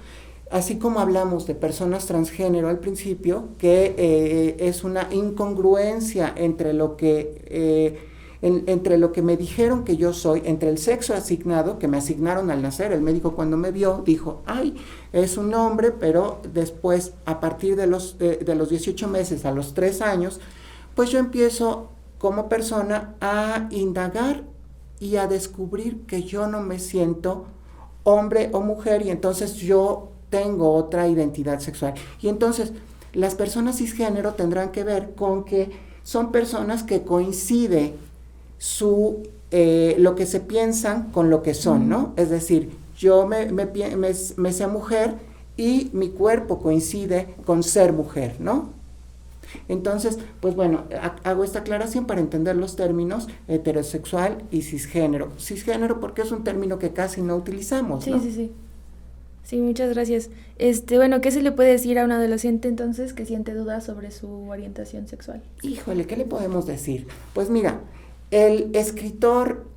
así 0.51 0.77
como 0.77 0.99
hablamos 0.99 1.47
de 1.47 1.55
personas 1.55 2.05
transgénero 2.05 2.67
al 2.67 2.79
principio, 2.79 3.49
que 3.57 3.95
eh, 3.97 4.57
es 4.59 4.83
una 4.83 5.07
incongruencia 5.11 6.33
entre 6.35 6.73
lo 6.73 6.97
que... 6.97 7.43
Eh, 7.47 8.10
entre 8.41 8.97
lo 8.97 9.11
que 9.11 9.21
me 9.21 9.37
dijeron 9.37 9.83
que 9.83 9.97
yo 9.97 10.13
soy, 10.13 10.41
entre 10.45 10.69
el 10.69 10.77
sexo 10.79 11.13
asignado, 11.13 11.77
que 11.77 11.87
me 11.87 11.97
asignaron 11.97 12.49
al 12.49 12.61
nacer, 12.61 12.91
el 12.91 13.01
médico 13.01 13.35
cuando 13.35 13.55
me 13.55 13.71
vio 13.71 14.01
dijo, 14.03 14.41
ay, 14.47 14.75
es 15.13 15.37
un 15.37 15.53
hombre, 15.53 15.91
pero 15.91 16.41
después, 16.51 17.13
a 17.25 17.39
partir 17.39 17.75
de 17.75 17.85
los, 17.85 18.17
de 18.17 18.55
los 18.55 18.69
18 18.69 19.07
meses 19.07 19.45
a 19.45 19.51
los 19.51 19.75
3 19.75 20.01
años, 20.01 20.39
pues 20.95 21.11
yo 21.11 21.19
empiezo 21.19 21.89
como 22.17 22.49
persona 22.49 23.15
a 23.21 23.67
indagar 23.69 24.43
y 24.99 25.15
a 25.15 25.27
descubrir 25.27 26.01
que 26.05 26.23
yo 26.23 26.47
no 26.47 26.61
me 26.61 26.79
siento 26.79 27.45
hombre 28.03 28.49
o 28.53 28.61
mujer 28.61 29.05
y 29.05 29.09
entonces 29.09 29.55
yo 29.55 30.09
tengo 30.29 30.73
otra 30.73 31.07
identidad 31.07 31.59
sexual. 31.59 31.95
Y 32.21 32.29
entonces 32.29 32.73
las 33.13 33.35
personas 33.35 33.77
cisgénero 33.77 34.35
tendrán 34.35 34.71
que 34.71 34.83
ver 34.83 35.15
con 35.15 35.43
que 35.43 35.71
son 36.03 36.31
personas 36.31 36.83
que 36.83 37.03
coincide 37.03 37.95
su, 38.61 39.23
eh, 39.49 39.95
lo 39.97 40.13
que 40.13 40.27
se 40.27 40.39
piensan 40.39 41.09
con 41.11 41.31
lo 41.31 41.41
que 41.41 41.55
son, 41.55 41.89
¿no? 41.89 42.13
Es 42.15 42.29
decir, 42.29 42.69
yo 42.95 43.25
me, 43.25 43.51
me, 43.51 43.65
me, 43.65 44.53
sé 44.53 44.67
mujer 44.67 45.15
y 45.57 45.89
mi 45.93 46.09
cuerpo 46.09 46.59
coincide 46.59 47.33
con 47.43 47.63
ser 47.63 47.91
mujer, 47.91 48.35
¿no? 48.37 48.69
Entonces, 49.67 50.19
pues 50.41 50.55
bueno, 50.55 50.83
hago 51.23 51.43
esta 51.43 51.59
aclaración 51.59 52.05
para 52.05 52.21
entender 52.21 52.55
los 52.55 52.75
términos 52.75 53.27
heterosexual 53.47 54.43
y 54.51 54.61
cisgénero. 54.61 55.31
Cisgénero 55.39 55.99
porque 55.99 56.21
es 56.21 56.31
un 56.31 56.43
término 56.43 56.77
que 56.77 56.91
casi 56.91 57.23
no 57.23 57.35
utilizamos. 57.35 58.03
Sí, 58.03 58.13
sí, 58.21 58.31
sí. 58.31 58.51
Sí, 59.43 59.59
muchas 59.59 59.89
gracias. 59.89 60.29
Este, 60.59 60.97
bueno, 60.97 61.19
¿qué 61.19 61.31
se 61.31 61.41
le 61.41 61.51
puede 61.51 61.71
decir 61.71 61.97
a 61.97 62.05
un 62.05 62.11
adolescente 62.11 62.67
entonces 62.67 63.13
que 63.13 63.25
siente 63.25 63.55
dudas 63.55 63.85
sobre 63.85 64.11
su 64.11 64.29
orientación 64.49 65.07
sexual? 65.07 65.41
Híjole, 65.63 66.05
¿qué 66.05 66.15
le 66.15 66.25
podemos 66.25 66.67
decir? 66.67 67.07
Pues 67.33 67.49
mira, 67.49 67.81
el 68.31 68.71
escritor 68.73 69.67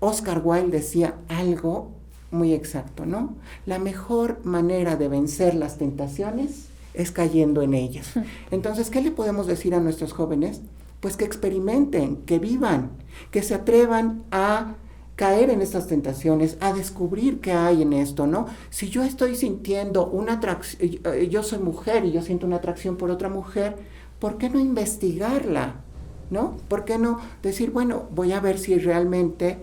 Oscar 0.00 0.40
Wilde 0.44 0.78
decía 0.78 1.14
algo 1.28 1.92
muy 2.30 2.54
exacto, 2.54 3.06
¿no? 3.06 3.36
La 3.66 3.78
mejor 3.78 4.40
manera 4.44 4.96
de 4.96 5.08
vencer 5.08 5.54
las 5.54 5.78
tentaciones 5.78 6.66
es 6.94 7.12
cayendo 7.12 7.62
en 7.62 7.74
ellas. 7.74 8.12
Entonces, 8.50 8.90
¿qué 8.90 9.00
le 9.00 9.10
podemos 9.10 9.46
decir 9.46 9.74
a 9.74 9.80
nuestros 9.80 10.12
jóvenes? 10.12 10.62
Pues 11.00 11.16
que 11.16 11.24
experimenten, 11.24 12.16
que 12.24 12.38
vivan, 12.38 12.90
que 13.30 13.42
se 13.42 13.54
atrevan 13.54 14.24
a 14.30 14.74
caer 15.14 15.50
en 15.50 15.60
estas 15.60 15.86
tentaciones, 15.86 16.56
a 16.60 16.72
descubrir 16.72 17.40
qué 17.40 17.52
hay 17.52 17.82
en 17.82 17.92
esto, 17.92 18.26
¿no? 18.26 18.46
Si 18.70 18.88
yo 18.88 19.02
estoy 19.04 19.36
sintiendo 19.36 20.06
una 20.06 20.34
atracción, 20.34 21.00
eh, 21.04 21.28
yo 21.30 21.42
soy 21.42 21.58
mujer 21.58 22.04
y 22.04 22.12
yo 22.12 22.22
siento 22.22 22.46
una 22.46 22.56
atracción 22.56 22.96
por 22.96 23.10
otra 23.10 23.28
mujer, 23.28 23.76
¿por 24.18 24.38
qué 24.38 24.48
no 24.48 24.58
investigarla? 24.58 25.84
¿No? 26.30 26.56
¿Por 26.68 26.84
qué 26.84 26.98
no 26.98 27.20
decir, 27.42 27.70
bueno, 27.70 28.04
voy 28.10 28.32
a 28.32 28.40
ver 28.40 28.58
si 28.58 28.78
realmente 28.78 29.58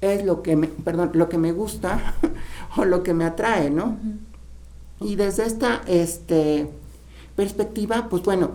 es 0.00 0.24
lo 0.24 0.42
que 0.42 0.56
me, 0.56 0.68
perdón, 0.68 1.10
lo 1.14 1.28
que 1.28 1.38
me 1.38 1.52
gusta 1.52 2.14
o 2.76 2.84
lo 2.84 3.02
que 3.02 3.14
me 3.14 3.24
atrae, 3.24 3.70
¿no? 3.70 3.96
Y 5.00 5.16
desde 5.16 5.46
esta 5.46 5.82
este, 5.86 6.68
perspectiva, 7.36 8.08
pues 8.08 8.22
bueno, 8.24 8.50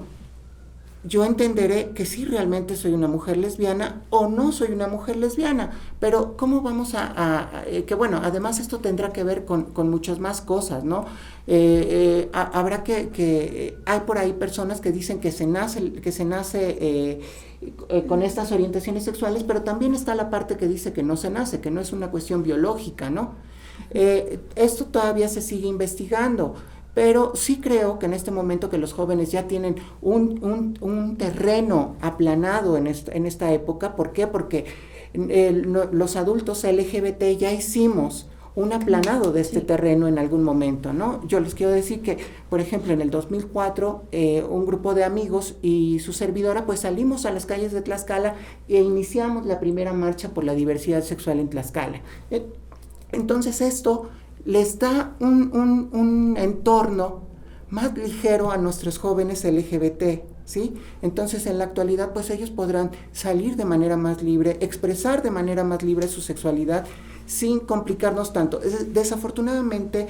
yo 1.05 1.25
entenderé 1.25 1.89
que 1.89 2.05
sí 2.05 2.23
realmente 2.23 2.77
soy 2.77 2.93
una 2.93 3.07
mujer 3.07 3.37
lesbiana 3.37 4.03
o 4.09 4.29
no 4.29 4.51
soy 4.53 4.71
una 4.71 4.87
mujer 4.87 5.17
lesbiana, 5.17 5.71
pero 5.99 6.37
¿cómo 6.37 6.61
vamos 6.61 6.93
a, 6.95 7.63
eh, 7.67 7.83
que 7.83 7.93
bueno, 7.93 8.21
además 8.23 8.59
esto 8.59 8.79
tendrá 8.79 9.11
que 9.11 9.23
ver 9.23 9.43
con, 9.43 9.67
muchas 9.89 10.19
más 10.19 10.39
cosas, 10.39 10.85
¿no? 10.85 11.05
Eh, 11.45 12.27
eh, 12.27 12.29
habrá 12.31 12.83
que, 12.83 13.77
hay 13.85 13.99
por 14.01 14.17
ahí 14.17 14.31
personas 14.33 14.79
que 14.79 14.91
dicen 14.93 15.19
que 15.19 15.31
se 15.33 15.45
nace, 15.45 15.91
que 15.93 16.11
se 16.13 16.23
nace 16.23 17.19
con 18.07 18.23
estas 18.23 18.51
orientaciones 18.53 19.03
sexuales, 19.03 19.43
pero 19.43 19.61
también 19.61 19.93
está 19.95 20.15
la 20.15 20.29
parte 20.29 20.55
que 20.55 20.67
dice 20.67 20.93
que 20.93 21.03
no 21.03 21.17
se 21.17 21.29
nace, 21.29 21.59
que 21.59 21.69
no 21.69 21.81
es 21.81 21.91
una 21.91 22.11
cuestión 22.11 22.43
biológica, 22.43 23.09
¿no? 23.09 23.31
esto 24.55 24.85
todavía 24.85 25.27
se 25.27 25.41
sigue 25.41 25.67
investigando. 25.67 26.55
Pero 26.93 27.31
sí 27.35 27.59
creo 27.59 27.97
que 27.97 28.05
en 28.05 28.13
este 28.13 28.31
momento 28.31 28.69
que 28.69 28.77
los 28.77 28.93
jóvenes 28.93 29.31
ya 29.31 29.47
tienen 29.47 29.75
un, 30.01 31.15
terreno 31.17 31.95
aplanado 32.01 32.77
en, 32.77 32.87
en, 32.87 33.25
esta 33.25 33.51
época, 33.51 33.95
¿por 33.95 34.13
qué? 34.13 34.27
Porque 34.27 34.65
los 35.13 36.15
adultos 36.15 36.63
LGBT 36.63 37.37
ya 37.37 37.51
hicimos 37.51 38.27
un 38.55 38.71
aplanado 38.71 39.31
de 39.31 39.41
este 39.41 39.61
terreno 39.61 40.07
en 40.07 40.19
algún 40.19 40.43
momento, 40.43 40.93
¿no? 40.93 41.25
Yo 41.27 41.39
les 41.39 41.55
quiero 41.55 41.71
decir 41.71 42.01
que, 42.01 42.19
por 42.49 42.59
ejemplo, 42.59 42.93
en 42.93 43.01
el 43.01 43.09
2004, 43.09 44.03
eh, 44.11 44.45
un 44.47 44.65
grupo 44.65 44.93
de 44.93 45.03
amigos 45.03 45.55
y 45.61 45.99
su 45.99 46.13
servidora, 46.13 46.65
pues 46.65 46.81
salimos 46.81 47.25
a 47.25 47.31
las 47.31 47.47
calles 47.47 47.71
de 47.71 47.81
Tlaxcala 47.81 48.35
e 48.67 48.81
iniciamos 48.81 49.45
la 49.47 49.59
primera 49.59 49.93
marcha 49.93 50.29
por 50.29 50.43
la 50.43 50.53
diversidad 50.53 51.01
sexual 51.01 51.39
en 51.39 51.49
Tlaxcala. 51.49 52.01
Eh, 52.29 52.45
entonces 53.11 53.61
esto 53.61 54.09
les 54.45 54.79
da 54.79 55.15
un, 55.19 56.35
entorno 56.37 57.23
más 57.69 57.97
ligero 57.97 58.51
a 58.51 58.57
nuestros 58.57 58.99
jóvenes 58.99 59.43
LGBT, 59.43 60.23
¿sí? 60.45 60.75
Entonces, 61.01 61.47
en 61.47 61.57
la 61.57 61.63
actualidad, 61.63 62.13
pues 62.13 62.29
ellos 62.29 62.51
podrán 62.51 62.91
salir 63.11 63.55
de 63.55 63.65
manera 63.65 63.97
más 63.97 64.21
libre, 64.21 64.57
expresar 64.61 65.23
de 65.23 65.31
manera 65.31 65.63
más 65.63 65.81
libre 65.81 66.07
su 66.07 66.21
sexualidad 66.21 66.85
sin 67.25 67.59
complicarnos 67.59 68.33
tanto. 68.33 68.59
Desafortunadamente, 68.59 70.07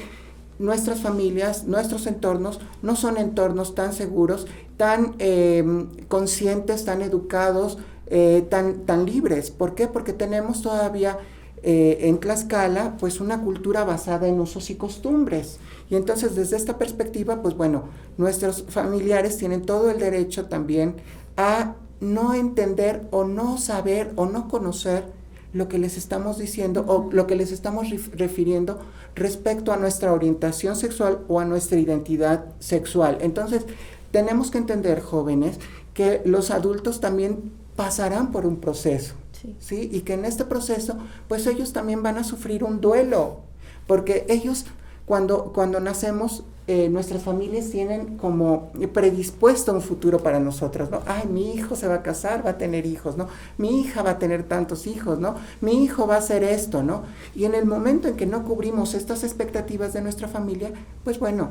nuestras 0.59 1.01
familias, 1.01 1.65
nuestros 1.65 2.07
entornos, 2.07 2.59
no 2.81 2.95
son 2.95 3.17
entornos 3.17 3.75
tan 3.75 3.93
seguros, 3.93 4.47
tan 4.77 5.15
em, 5.19 5.87
conscientes, 6.07 6.85
tan 6.85 7.01
educados, 7.01 7.77
eh, 8.07 8.45
tan, 8.49 8.85
tan 8.85 9.05
libres. 9.05 9.51
¿Por 9.51 9.75
qué? 9.75 9.87
Porque 9.87 10.13
tenemos 10.13 10.61
todavía 10.61 11.17
eh, 11.63 12.09
en 12.09 12.19
Tlaxcala, 12.19 12.97
pues 12.97 13.21
una 13.21 13.41
cultura 13.41 13.83
basada 13.83 14.27
en 14.27 14.39
usos 14.39 14.69
y 14.69 14.75
costumbres. 14.75 15.59
Y 15.89 15.95
entonces 15.95 16.35
desde 16.35 16.57
esta 16.57 16.77
perspectiva, 16.77 17.41
pues 17.41 17.55
bueno, 17.55 17.85
nuestros 18.17 18.65
familiares 18.67 19.37
tienen 19.37 19.63
todo 19.63 19.89
el 19.89 19.99
derecho 19.99 20.45
también 20.45 20.95
a 21.37 21.75
no 21.99 22.33
entender 22.33 23.07
o 23.11 23.23
no 23.23 23.57
saber 23.57 24.11
o 24.15 24.25
no 24.25 24.49
conocer 24.49 25.05
lo 25.53 25.69
que 25.69 25.77
les 25.77 25.97
estamos 25.97 26.37
diciendo 26.37 26.83
o 26.87 27.09
lo 27.11 27.27
que 27.27 27.35
les 27.35 27.51
estamos 27.51 27.87
refiriendo 28.13 28.79
respecto 29.15 29.71
a 29.71 29.77
nuestra 29.77 30.11
orientación 30.11 30.75
sexual 30.75 31.19
o 31.27 31.39
a 31.39 31.45
nuestra 31.45 31.79
identidad 31.79 32.45
sexual. 32.59 33.19
Entonces, 33.21 33.65
tenemos 34.11 34.51
que 34.51 34.57
entender, 34.57 35.01
jóvenes, 35.01 35.59
que 35.93 36.21
los 36.25 36.51
adultos 36.51 36.99
también 36.99 37.51
pasarán 37.75 38.31
por 38.31 38.45
un 38.45 38.57
proceso, 38.57 39.15
sí. 39.59 39.89
Y 39.91 40.01
que 40.01 40.13
en 40.13 40.25
este 40.25 40.45
proceso, 40.45 40.97
pues 41.27 41.47
ellos 41.47 41.73
también 41.73 42.03
van 42.03 42.17
a 42.17 42.23
sufrir 42.23 42.63
un 42.63 42.81
duelo, 42.81 43.39
porque 43.87 44.25
ellos 44.29 44.65
cuando, 45.05 45.51
cuando 45.53 45.79
nacemos, 45.79 46.43
eh, 46.65 46.87
nuestras 46.87 47.23
familias 47.23 47.69
tienen 47.69 48.17
como 48.17 48.71
predispuesto 48.93 49.73
un 49.73 49.81
futuro 49.81 50.19
para 50.19 50.39
nosotros, 50.39 50.89
¿no? 50.89 51.01
Ay, 51.05 51.27
mi 51.27 51.53
hijo 51.53 51.75
se 51.75 51.89
va 51.89 51.95
a 51.95 52.01
casar, 52.03 52.45
va 52.45 52.51
a 52.51 52.57
tener 52.57 52.85
hijos, 52.85 53.17
¿no? 53.17 53.27
Mi 53.57 53.81
hija 53.81 54.01
va 54.01 54.11
a 54.11 54.19
tener 54.19 54.43
tantos 54.43 54.87
hijos, 54.87 55.19
¿no? 55.19 55.35
Mi 55.59 55.83
hijo 55.83 56.07
va 56.07 56.15
a 56.15 56.19
hacer 56.19 56.41
esto, 56.41 56.81
¿no? 56.81 57.03
Y 57.35 57.43
en 57.43 57.53
el 57.53 57.65
momento 57.65 58.07
en 58.07 58.15
que 58.15 58.25
no 58.25 58.45
cubrimos 58.45 58.93
estas 58.93 59.25
expectativas 59.25 59.91
de 59.91 60.01
nuestra 60.01 60.29
familia, 60.29 60.71
pues 61.03 61.19
bueno, 61.19 61.49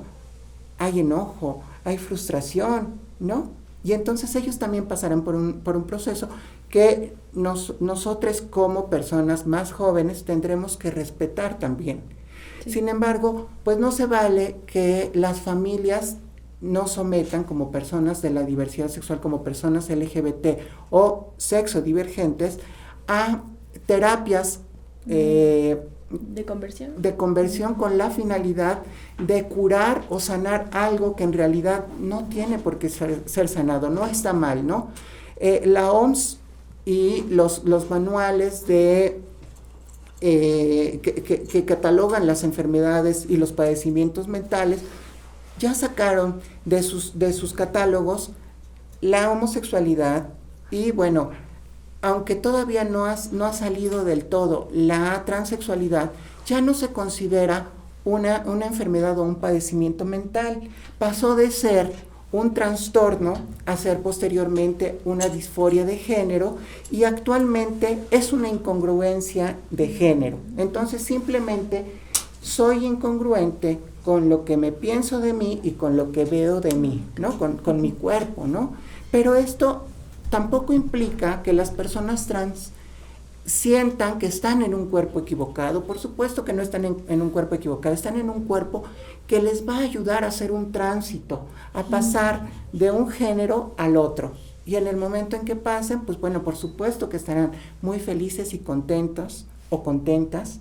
hay 0.79 1.01
enojo, 1.01 1.63
hay 1.85 1.99
frustración, 1.99 2.95
¿no? 3.21 3.51
Y 3.85 3.93
entonces 3.93 4.35
ellos 4.35 4.59
también 4.59 4.87
pasarán 4.87 5.23
por 5.23 5.35
un, 5.35 5.61
por 5.61 5.77
un 5.77 5.85
proceso 5.85 6.29
que 6.73 7.15
nos, 7.33 7.81
nosotros 7.81 8.43
como 8.43 8.91
personas 8.91 9.47
más 9.47 9.71
jóvenes 9.71 10.25
tendremos 10.25 10.77
que 10.77 10.91
respetar 10.91 11.61
también 11.61 12.03
sin 12.67 12.89
embargo, 12.89 13.49
pues 13.65 13.79
no 13.79 13.93
se 13.93 14.07
vale 14.07 14.57
que 14.67 15.11
las 15.15 15.41
familias 15.41 16.17
no 16.61 16.87
sometan 16.87 17.45
como 17.45 17.73
personas 17.73 18.23
de 18.23 18.31
la 18.31 18.43
diversidad 18.43 18.89
sexual, 18.89 19.21
como 19.21 19.43
personas 19.43 19.89
LGBT 19.89 20.59
o 20.91 21.33
sexo 21.37 21.83
divergentes, 21.83 22.61
a 23.09 23.43
terapias 23.87 24.61
eh, 25.09 25.81
de 26.11 26.45
conversión. 26.45 27.03
De 27.03 27.17
conversión 27.17 27.75
con 27.75 27.99
la 27.99 28.11
finalidad 28.11 28.83
de 29.19 29.45
curar 29.45 30.05
o 30.09 30.21
sanar 30.21 30.69
algo 30.73 31.17
que 31.17 31.25
en 31.25 31.33
realidad 31.33 31.87
no 31.99 32.29
tiene 32.29 32.59
por 32.59 32.79
qué 32.79 32.89
ser, 32.89 33.49
sanado, 33.49 33.91
no 33.91 34.07
está 34.07 34.33
mal, 34.33 34.67
¿no? 34.67 34.91
Eh, 35.37 35.63
la 35.65 35.91
OMS 35.91 36.39
y 36.85 37.23
los, 37.29 37.65
los 37.65 37.91
manuales 37.91 38.67
de 38.67 39.21
eh, 40.21 41.01
que, 41.03 41.65
catalogan 41.65 42.27
las 42.27 42.45
enfermedades 42.45 43.27
y 43.29 43.37
los 43.37 43.53
padecimientos 43.53 44.29
mentales, 44.29 44.81
ya 45.59 45.75
sacaron 45.75 46.41
de 46.65 46.83
sus, 46.83 47.19
de 47.19 47.33
sus 47.33 47.53
catálogos 47.53 48.31
la 49.01 49.31
homosexualidad 49.31 50.29
y 50.71 50.93
bueno, 50.93 51.31
aunque 52.03 52.35
todavía 52.35 52.85
no, 52.85 53.07
no 53.33 53.45
ha 53.45 53.53
salido 53.53 54.05
del 54.05 54.25
todo 54.25 54.69
la 54.73 55.25
transexualidad, 55.25 56.13
ya 56.47 56.61
no 56.61 56.75
se 56.75 56.89
considera 56.89 57.69
una, 58.05 58.43
una 58.47 58.67
enfermedad 58.67 59.19
o 59.19 59.23
un 59.23 59.37
padecimiento 59.37 60.05
mental. 60.05 60.69
Pasó 60.99 61.37
de 61.37 61.51
ser 61.51 61.93
un 62.33 62.55
trastorno 62.55 63.35
a 63.67 63.77
ser 63.77 64.01
posteriormente 64.01 64.99
una 65.05 65.29
disforia 65.29 65.85
de 65.85 65.97
género 65.97 66.57
y 66.91 67.05
actualmente 67.05 67.99
es 68.11 68.33
una 68.33 68.49
incongruencia 68.49 69.57
de 69.71 69.89
género. 69.89 70.39
Entonces 70.57 71.03
simplemente 71.03 71.85
soy 72.41 72.87
incongruente 72.87 73.79
con 74.05 74.29
lo 74.29 74.45
que 74.45 74.57
me 74.57 74.73
pienso 74.73 75.21
de 75.21 75.35
mí 75.35 75.61
y 75.63 75.73
con 75.73 75.97
lo 75.97 76.11
que 76.11 76.25
veo 76.25 76.61
de 76.61 76.75
mí, 76.75 77.05
¿no? 77.19 77.39
Con, 77.39 77.59
con 77.59 77.81
mi 77.81 77.93
cuerpo, 77.93 78.47
¿no? 78.47 78.73
Pero 79.11 79.35
esto 79.37 79.85
tampoco 80.31 80.73
implica 80.73 81.43
que 81.43 81.53
las 81.53 81.71
personas 81.71 82.27
trans 82.27 82.73
sientan 83.45 84.19
que 84.19 84.27
están 84.27 84.63
en 84.63 84.75
un 84.75 84.87
cuerpo 84.87 85.21
equivocado. 85.21 85.85
Por 85.85 85.99
supuesto 85.99 86.45
que 86.45 86.53
no 86.53 86.63
están 86.63 86.85
en, 86.85 87.23
un 87.23 87.31
cuerpo 87.31 87.55
equivocado, 87.55 87.95
están 87.95 88.19
en 88.19 88.31
un 88.31 88.45
cuerpo 88.45 88.85
que 89.27 89.43
les 89.43 89.69
va 89.69 89.79
a 89.79 89.81
ayudar 89.81 90.25
a 90.25 90.29
hacer 90.29 90.53
un 90.53 90.73
tránsito, 90.73 91.47
a 91.73 91.83
pasar 91.85 92.49
de 92.73 92.91
un 92.91 93.09
género 93.09 93.75
al 93.77 93.97
otro. 93.97 94.33
Y 94.65 94.77
en 94.77 94.87
el 94.87 94.97
momento 94.97 95.35
en 95.37 95.45
que 95.45 95.57
pasen, 95.57 96.03
pues 96.03 96.21
bueno, 96.21 96.45
por 96.45 96.57
supuesto 96.57 97.09
que 97.09 97.17
estarán 97.17 97.53
muy 97.81 97.99
felices 97.99 98.55
y 98.55 98.59
contentos 98.59 99.47
o 99.71 99.83
contentas 99.83 100.61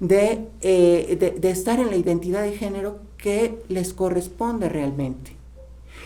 de, 0.00 0.46
eh, 0.60 1.36
de 1.40 1.50
estar 1.50 1.80
en 1.80 1.88
la 1.88 1.96
identidad 1.96 2.42
de 2.42 2.52
género 2.52 2.98
que 3.16 3.62
les 3.68 3.94
corresponde 3.94 4.68
realmente. 4.68 5.38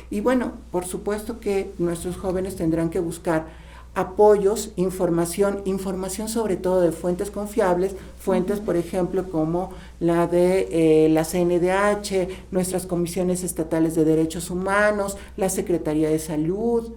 Y 0.09 0.21
bueno, 0.21 0.53
por 0.71 0.85
supuesto 0.85 1.41
que 1.41 1.73
nuestros 1.79 2.17
jóvenes 2.17 2.57
tendrán 2.57 2.91
que 2.91 3.01
buscar 3.01 3.47
apoyos, 3.95 4.73
información, 4.77 5.61
información 5.67 6.29
sobre 6.29 6.57
todo 6.57 6.81
de 6.81 6.93
fuentes 6.93 7.31
confiables, 7.31 7.95
fuentes 8.19 8.61
por 8.61 8.77
ejemplo 8.77 9.31
como 9.31 9.71
la 10.01 10.27
de 10.27 10.69
eh, 10.71 11.09
la 11.11 11.25
CNDH, 11.25 12.29
nuestras 12.51 12.87
comisiones 12.87 13.45
estatales 13.45 13.95
de 13.95 14.05
derechos 14.05 14.51
humanos, 14.51 15.19
la 15.37 15.51
Secretaría 15.51 16.09
de 16.09 16.19
Salud 16.19 16.93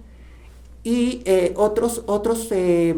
y 0.84 1.20
eh, 1.26 1.52
otros, 1.56 2.02
otros 2.06 2.48
eh, 2.50 2.94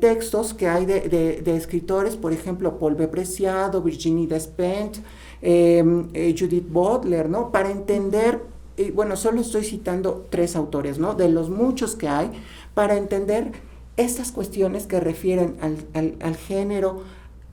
textos 0.00 0.54
que 0.54 0.68
hay 0.68 0.86
de, 0.86 1.42
escritores, 1.56 2.14
por 2.14 2.32
ejemplo 2.32 2.78
Paul 2.78 2.94
B. 2.94 3.08
Preciado, 3.08 3.82
Virginie 3.82 4.28
Despentes, 4.28 5.02
Judith 5.40 6.68
Butler, 6.70 7.28
¿no? 7.28 7.50
Para 7.50 7.72
entender, 7.72 8.51
bueno, 8.90 9.16
solo 9.16 9.40
estoy 9.40 9.64
citando 9.64 10.26
tres 10.30 10.56
autores, 10.56 10.98
¿no? 10.98 11.14
De 11.14 11.28
los 11.28 11.50
muchos 11.50 11.96
que 11.96 12.08
hay, 12.08 12.30
para 12.74 12.96
entender 12.96 13.52
estas 13.96 14.32
cuestiones 14.32 14.86
que 14.86 15.00
refieren 15.00 15.56
al, 15.60 16.36
género, 16.36 17.02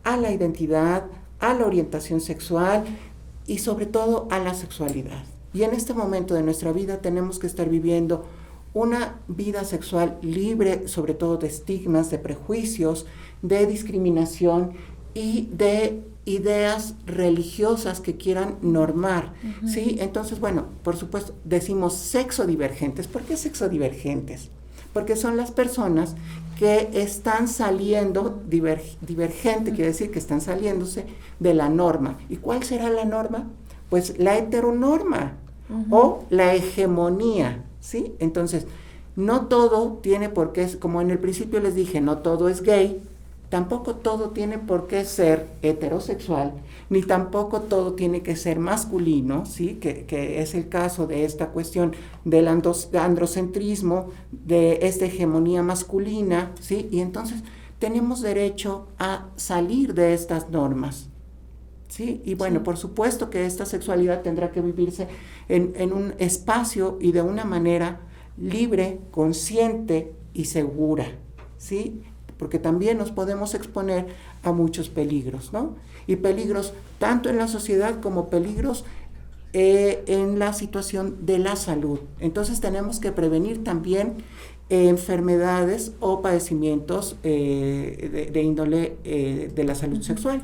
a 0.04 0.18
la 0.18 0.32
identidad, 0.32 1.06
a 1.39 1.54
la 1.54 1.65
orientación 1.65 2.22
sexual 2.22 2.86
y 3.46 3.60
sobre 3.60 3.86
todo 3.86 4.28
a 4.32 4.39
la 4.39 4.54
sexualidad. 4.54 5.24
Y 5.54 5.63
en 5.63 5.74
este 5.74 5.94
momento 5.94 6.34
de 6.34 6.44
nuestra 6.44 6.72
vida 6.72 7.02
tenemos 7.02 7.39
que 7.39 7.48
estar 7.48 7.70
viviendo 7.70 8.26
una 8.74 9.20
vida 9.28 9.63
sexual 9.63 10.18
libre, 10.22 10.88
sobre 10.88 11.13
todo 11.13 11.38
de 11.38 11.48
estigmas, 11.48 12.12
de 12.12 12.20
prejuicios, 12.20 13.06
de 13.42 13.65
discriminación 13.65 14.74
y 15.13 15.50
de 15.52 16.04
ideas 16.30 16.96
religiosas 17.06 18.00
que 18.00 18.15
quieran 18.15 18.58
normar, 18.62 19.34
¿sí? 19.65 19.98
Entonces, 20.00 20.39
bueno, 20.39 20.65
por 20.84 20.96
supuesto, 20.96 21.34
decimos 21.44 21.96
sexo 21.96 22.46
divergentes. 22.46 23.08
¿Por 23.08 23.24
qué 23.24 23.36
sexo 23.36 23.68
divergentes? 23.68 24.50
porque 24.94 25.15
son 25.15 25.38
las 25.38 25.52
personas 25.52 26.15
que 26.58 26.89
están 26.94 27.48
saliendo 27.48 28.42
divergente, 28.48 29.72
quiere 29.72 29.92
decir 29.92 30.12
que 30.12 30.20
están 30.20 30.42
saliéndose 30.42 31.06
de 31.39 31.54
la 31.54 31.70
norma. 31.70 32.18
¿Y 32.28 32.38
cuál 32.38 32.63
será 32.63 32.89
la 32.89 33.06
norma? 33.06 33.48
Pues 33.89 34.20
la 34.20 34.38
heteronorma 34.38 35.38
o 35.89 36.26
la 36.30 36.54
hegemonía, 36.56 37.63
¿sí? 37.80 38.13
Entonces, 38.20 38.65
no 39.15 39.46
todo 39.46 40.00
tiene 40.02 40.30
por 40.30 40.52
qué, 40.52 40.68
como 40.80 41.02
en 41.02 41.12
el 41.12 41.20
principio 41.20 41.60
les 41.60 41.76
dije, 41.76 42.02
no 42.02 42.18
todo 42.18 42.50
es 42.50 42.62
gay, 42.62 43.02
tampoco 43.50 43.96
todo 43.96 44.30
tiene 44.30 44.60
por 44.60 44.88
qué 44.88 45.04
ser 45.06 45.48
heterosexual, 45.62 46.54
ni 46.90 47.02
tampoco 47.02 47.62
todo 47.62 47.94
tiene 47.94 48.22
que 48.22 48.36
ser 48.36 48.60
masculino, 48.60 49.46
¿sí? 49.46 49.76
que, 49.76 50.42
es 50.42 50.54
el 50.54 50.70
caso 50.70 51.08
de 51.08 51.26
esta 51.26 51.50
cuestión 51.50 51.96
del 52.26 52.48
androcentrismo, 52.48 54.10
de 54.32 54.80
esta 54.84 55.06
hegemonía 55.06 55.64
masculina, 55.64 56.54
¿sí? 56.60 56.88
y 56.92 57.00
entonces 57.00 57.44
tenemos 57.80 58.22
derecho 58.22 58.88
a 59.00 59.28
salir 59.36 59.94
de 59.94 60.14
estas 60.14 60.50
normas. 60.50 61.10
¿Sí? 61.88 62.22
Y 62.24 62.36
bueno, 62.36 62.62
por 62.62 62.78
supuesto 62.78 63.32
que 63.32 63.48
esta 63.48 63.66
sexualidad 63.66 64.22
tendrá 64.22 64.52
que 64.52 64.62
vivirse 64.62 65.08
en, 65.48 65.74
en 65.76 65.92
un 65.92 66.14
espacio 66.20 67.00
y 67.02 67.14
de 67.14 67.24
una 67.24 67.46
manera 67.46 68.02
libre, 68.38 69.00
consciente 69.10 70.14
y 70.36 70.46
segura. 70.46 71.08
¿sí? 71.58 72.04
Porque 72.39 72.58
también 72.58 72.97
nos 72.97 73.12
podemos 73.12 73.54
exponer 73.54 74.08
a 74.41 74.54
muchos 74.54 74.89
peligros, 74.89 75.54
¿no? 75.54 75.75
Y 76.08 76.15
peligros 76.15 76.73
tanto 76.97 77.30
en 77.30 77.38
la 77.38 77.47
sociedad 77.47 77.99
como 77.99 78.30
peligros 78.30 78.86
eh, 79.54 80.04
en 80.08 80.39
la 80.39 80.54
situación 80.54 81.25
de 81.25 81.38
la 81.38 81.58
salud. 81.58 81.99
Entonces 82.19 82.62
tenemos 82.62 82.99
que 82.99 83.12
prevenir 83.12 83.63
también 83.63 84.23
enfermedades 84.69 85.93
o 85.99 86.21
padecimientos 86.21 87.17
eh, 87.23 88.30
de, 88.32 88.41
índole 88.41 88.97
eh, 89.04 89.52
de 89.54 89.63
la 89.63 89.75
salud 89.75 90.02
sexual. 90.02 90.43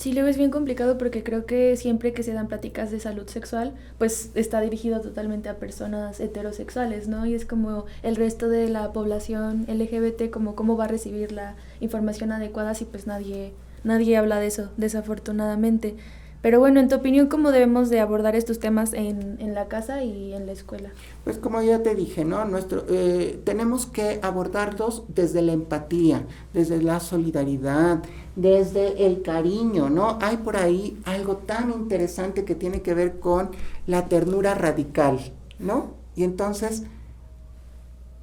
Sí, 0.00 0.14
luego 0.14 0.30
es 0.30 0.38
bien 0.38 0.50
complicado 0.50 0.96
porque 0.96 1.22
creo 1.22 1.44
que 1.44 1.76
siempre 1.76 2.14
que 2.14 2.22
se 2.22 2.32
dan 2.32 2.48
pláticas 2.48 2.90
de 2.90 3.00
salud 3.00 3.26
sexual, 3.26 3.74
pues 3.98 4.30
está 4.34 4.62
dirigido 4.62 5.02
totalmente 5.02 5.50
a 5.50 5.58
personas 5.58 6.20
heterosexuales, 6.20 7.06
¿no? 7.06 7.26
Y 7.26 7.34
es 7.34 7.44
como 7.44 7.84
el 8.02 8.16
resto 8.16 8.48
de 8.48 8.70
la 8.70 8.94
población 8.94 9.66
LGBT, 9.68 10.30
como 10.30 10.54
cómo 10.54 10.78
va 10.78 10.84
a 10.84 10.88
recibir 10.88 11.32
la 11.32 11.54
información 11.80 12.32
adecuada 12.32 12.74
si 12.74 12.86
pues 12.86 13.06
nadie, 13.06 13.52
nadie 13.84 14.16
habla 14.16 14.40
de 14.40 14.46
eso, 14.46 14.70
desafortunadamente. 14.78 15.96
Pero 16.42 16.58
bueno, 16.58 16.80
en 16.80 16.88
tu 16.88 16.96
opinión, 16.96 17.26
¿cómo 17.26 17.50
debemos 17.50 17.90
de 17.90 18.00
abordar 18.00 18.34
estos 18.34 18.58
temas 18.58 18.94
en, 18.94 19.36
en 19.40 19.54
la 19.54 19.68
casa 19.68 20.02
y 20.02 20.32
en 20.32 20.46
la 20.46 20.52
escuela? 20.52 20.90
Pues 21.24 21.36
como 21.36 21.60
ya 21.60 21.82
te 21.82 21.94
dije, 21.94 22.24
¿no? 22.24 22.44
Nuestro, 22.46 22.84
eh, 22.88 23.40
tenemos 23.44 23.84
que 23.84 24.20
abordarlos 24.22 25.04
desde 25.08 25.42
la 25.42 25.52
empatía, 25.52 26.24
desde 26.54 26.82
la 26.82 26.98
solidaridad, 27.00 28.02
desde 28.36 29.06
el 29.06 29.20
cariño, 29.20 29.90
¿no? 29.90 30.18
Hay 30.22 30.38
por 30.38 30.56
ahí 30.56 30.98
algo 31.04 31.36
tan 31.36 31.72
interesante 31.72 32.44
que 32.46 32.54
tiene 32.54 32.80
que 32.80 32.94
ver 32.94 33.20
con 33.20 33.50
la 33.86 34.08
ternura 34.08 34.54
radical, 34.54 35.18
¿no? 35.58 35.94
Y 36.16 36.24
entonces 36.24 36.84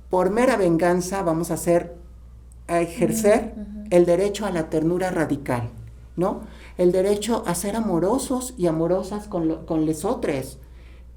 por 0.09 0.31
mera 0.31 0.57
venganza 0.57 1.21
vamos 1.21 1.51
a 1.51 1.55
hacer, 1.55 1.95
a 2.67 2.81
ejercer 2.81 3.53
el 3.89 4.05
derecho 4.05 4.45
a 4.45 4.51
la 4.51 4.69
ternura 4.69 5.11
radical, 5.11 5.69
¿no? 6.15 6.41
El 6.77 6.91
derecho 6.91 7.43
a 7.45 7.55
ser 7.55 7.75
amorosos 7.75 8.53
y 8.57 8.67
amorosas 8.67 9.27
con, 9.27 9.47
lo, 9.47 9.65
con 9.65 9.85
lesotres, 9.85 10.59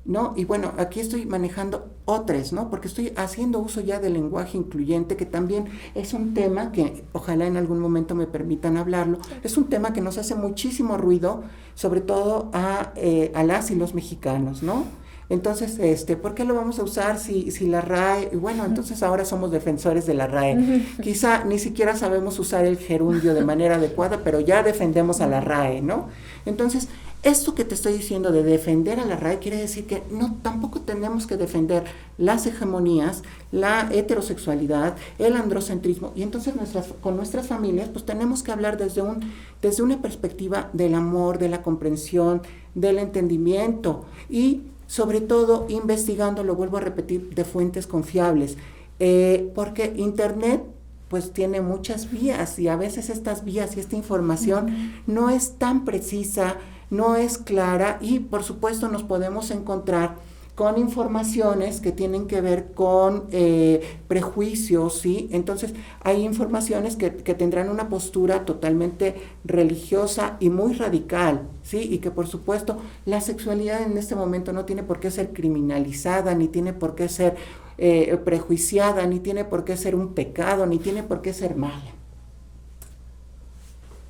¿no? 0.04 0.32
Y 0.36 0.44
bueno, 0.44 0.72
aquí 0.78 1.00
estoy 1.00 1.26
manejando 1.26 1.90
otros, 2.06 2.52
¿no? 2.52 2.70
Porque 2.70 2.88
estoy 2.88 3.12
haciendo 3.16 3.58
uso 3.58 3.80
ya 3.80 4.00
del 4.00 4.14
lenguaje 4.14 4.56
incluyente, 4.56 5.16
que 5.16 5.26
también 5.26 5.66
es 5.94 6.14
un 6.14 6.34
tema 6.34 6.72
que 6.72 7.04
ojalá 7.12 7.46
en 7.46 7.56
algún 7.56 7.78
momento 7.78 8.14
me 8.14 8.26
permitan 8.26 8.76
hablarlo. 8.76 9.18
Es 9.42 9.56
un 9.56 9.68
tema 9.68 9.92
que 9.92 10.00
nos 10.00 10.18
hace 10.18 10.34
muchísimo 10.34 10.96
ruido, 10.96 11.42
sobre 11.74 12.00
todo 12.00 12.50
a, 12.52 12.92
eh, 12.96 13.30
a 13.34 13.44
las 13.44 13.70
y 13.70 13.74
los 13.74 13.94
mexicanos, 13.94 14.62
¿no? 14.62 14.84
Entonces, 15.30 15.78
este, 15.78 16.16
¿por 16.16 16.34
qué 16.34 16.44
lo 16.44 16.56
vamos 16.56 16.80
a 16.80 16.82
usar 16.82 17.18
si, 17.18 17.52
si 17.52 17.68
la 17.68 17.80
RAE? 17.80 18.30
Y 18.32 18.36
bueno, 18.36 18.64
entonces 18.64 19.02
ahora 19.04 19.24
somos 19.24 19.52
defensores 19.52 20.04
de 20.04 20.14
la 20.14 20.26
RAE. 20.26 20.84
Quizá 21.02 21.44
ni 21.44 21.60
siquiera 21.60 21.96
sabemos 21.96 22.38
usar 22.40 22.64
el 22.64 22.76
gerundio 22.76 23.32
de 23.32 23.44
manera 23.44 23.76
adecuada, 23.76 24.20
pero 24.24 24.40
ya 24.40 24.64
defendemos 24.64 25.20
a 25.20 25.28
la 25.28 25.40
RAE, 25.40 25.82
¿no? 25.82 26.08
Entonces, 26.46 26.88
esto 27.22 27.54
que 27.54 27.64
te 27.64 27.74
estoy 27.74 27.92
diciendo 27.92 28.32
de 28.32 28.42
defender 28.42 28.98
a 28.98 29.04
la 29.04 29.16
RAE 29.16 29.38
quiere 29.38 29.58
decir 29.58 29.86
que 29.86 30.02
no 30.10 30.38
tampoco 30.42 30.80
tenemos 30.80 31.26
que 31.26 31.36
defender 31.36 31.84
las 32.16 32.46
hegemonías, 32.46 33.22
la 33.52 33.88
heterosexualidad, 33.92 34.96
el 35.18 35.36
androcentrismo 35.36 36.12
y 36.16 36.22
entonces 36.22 36.56
nuestras 36.56 36.86
con 37.02 37.16
nuestras 37.16 37.46
familias 37.46 37.90
pues 37.90 38.06
tenemos 38.06 38.42
que 38.42 38.52
hablar 38.52 38.78
desde 38.78 39.02
un 39.02 39.20
desde 39.60 39.82
una 39.82 40.00
perspectiva 40.00 40.70
del 40.72 40.94
amor, 40.94 41.38
de 41.38 41.50
la 41.50 41.62
comprensión, 41.62 42.40
del 42.74 42.98
entendimiento 42.98 44.06
y 44.30 44.62
sobre 44.90 45.20
todo 45.20 45.66
investigando, 45.68 46.42
lo 46.42 46.56
vuelvo 46.56 46.78
a 46.78 46.80
repetir, 46.80 47.32
de 47.32 47.44
fuentes 47.44 47.86
confiables, 47.86 48.56
eh, 48.98 49.52
porque 49.54 49.92
Internet 49.96 50.64
pues 51.06 51.32
tiene 51.32 51.60
muchas 51.60 52.10
vías 52.10 52.58
y 52.58 52.66
a 52.66 52.74
veces 52.74 53.08
estas 53.08 53.44
vías 53.44 53.76
y 53.76 53.80
esta 53.80 53.94
información 53.94 54.92
no 55.06 55.30
es 55.30 55.58
tan 55.58 55.84
precisa, 55.84 56.56
no 56.90 57.14
es 57.14 57.38
clara 57.38 57.98
y 58.00 58.18
por 58.18 58.42
supuesto 58.42 58.88
nos 58.88 59.04
podemos 59.04 59.52
encontrar 59.52 60.16
con 60.54 60.78
informaciones 60.78 61.80
que 61.80 61.92
tienen 61.92 62.26
que 62.26 62.40
ver 62.40 62.72
con 62.72 63.24
eh, 63.32 63.98
prejuicios, 64.08 64.98
¿sí? 64.98 65.28
Entonces, 65.32 65.72
hay 66.02 66.22
informaciones 66.22 66.96
que, 66.96 67.14
que, 67.14 67.34
tendrán 67.34 67.70
una 67.70 67.88
postura 67.88 68.44
totalmente 68.44 69.14
religiosa 69.44 70.36
y 70.38 70.50
muy 70.50 70.74
radical, 70.74 71.48
¿sí? 71.62 71.78
Y 71.78 71.98
que, 71.98 72.10
por 72.10 72.26
supuesto, 72.26 72.78
la 73.06 73.20
sexualidad 73.20 73.82
en 73.82 73.96
este 73.96 74.14
momento 74.14 74.52
no 74.52 74.64
tiene 74.64 74.82
por 74.82 75.00
qué 75.00 75.10
ser 75.10 75.32
criminalizada, 75.32 76.34
ni 76.34 76.48
tiene 76.48 76.72
por 76.72 76.94
qué 76.94 77.08
ser 77.08 77.36
eh, 77.78 78.18
prejuiciada, 78.22 79.06
ni 79.06 79.20
tiene 79.20 79.44
por 79.44 79.64
qué 79.64 79.76
ser 79.76 79.94
un 79.94 80.12
pecado, 80.12 80.66
ni 80.66 80.78
tiene 80.78 81.02
por 81.02 81.22
qué 81.22 81.32
ser 81.32 81.56
mala. 81.56 81.92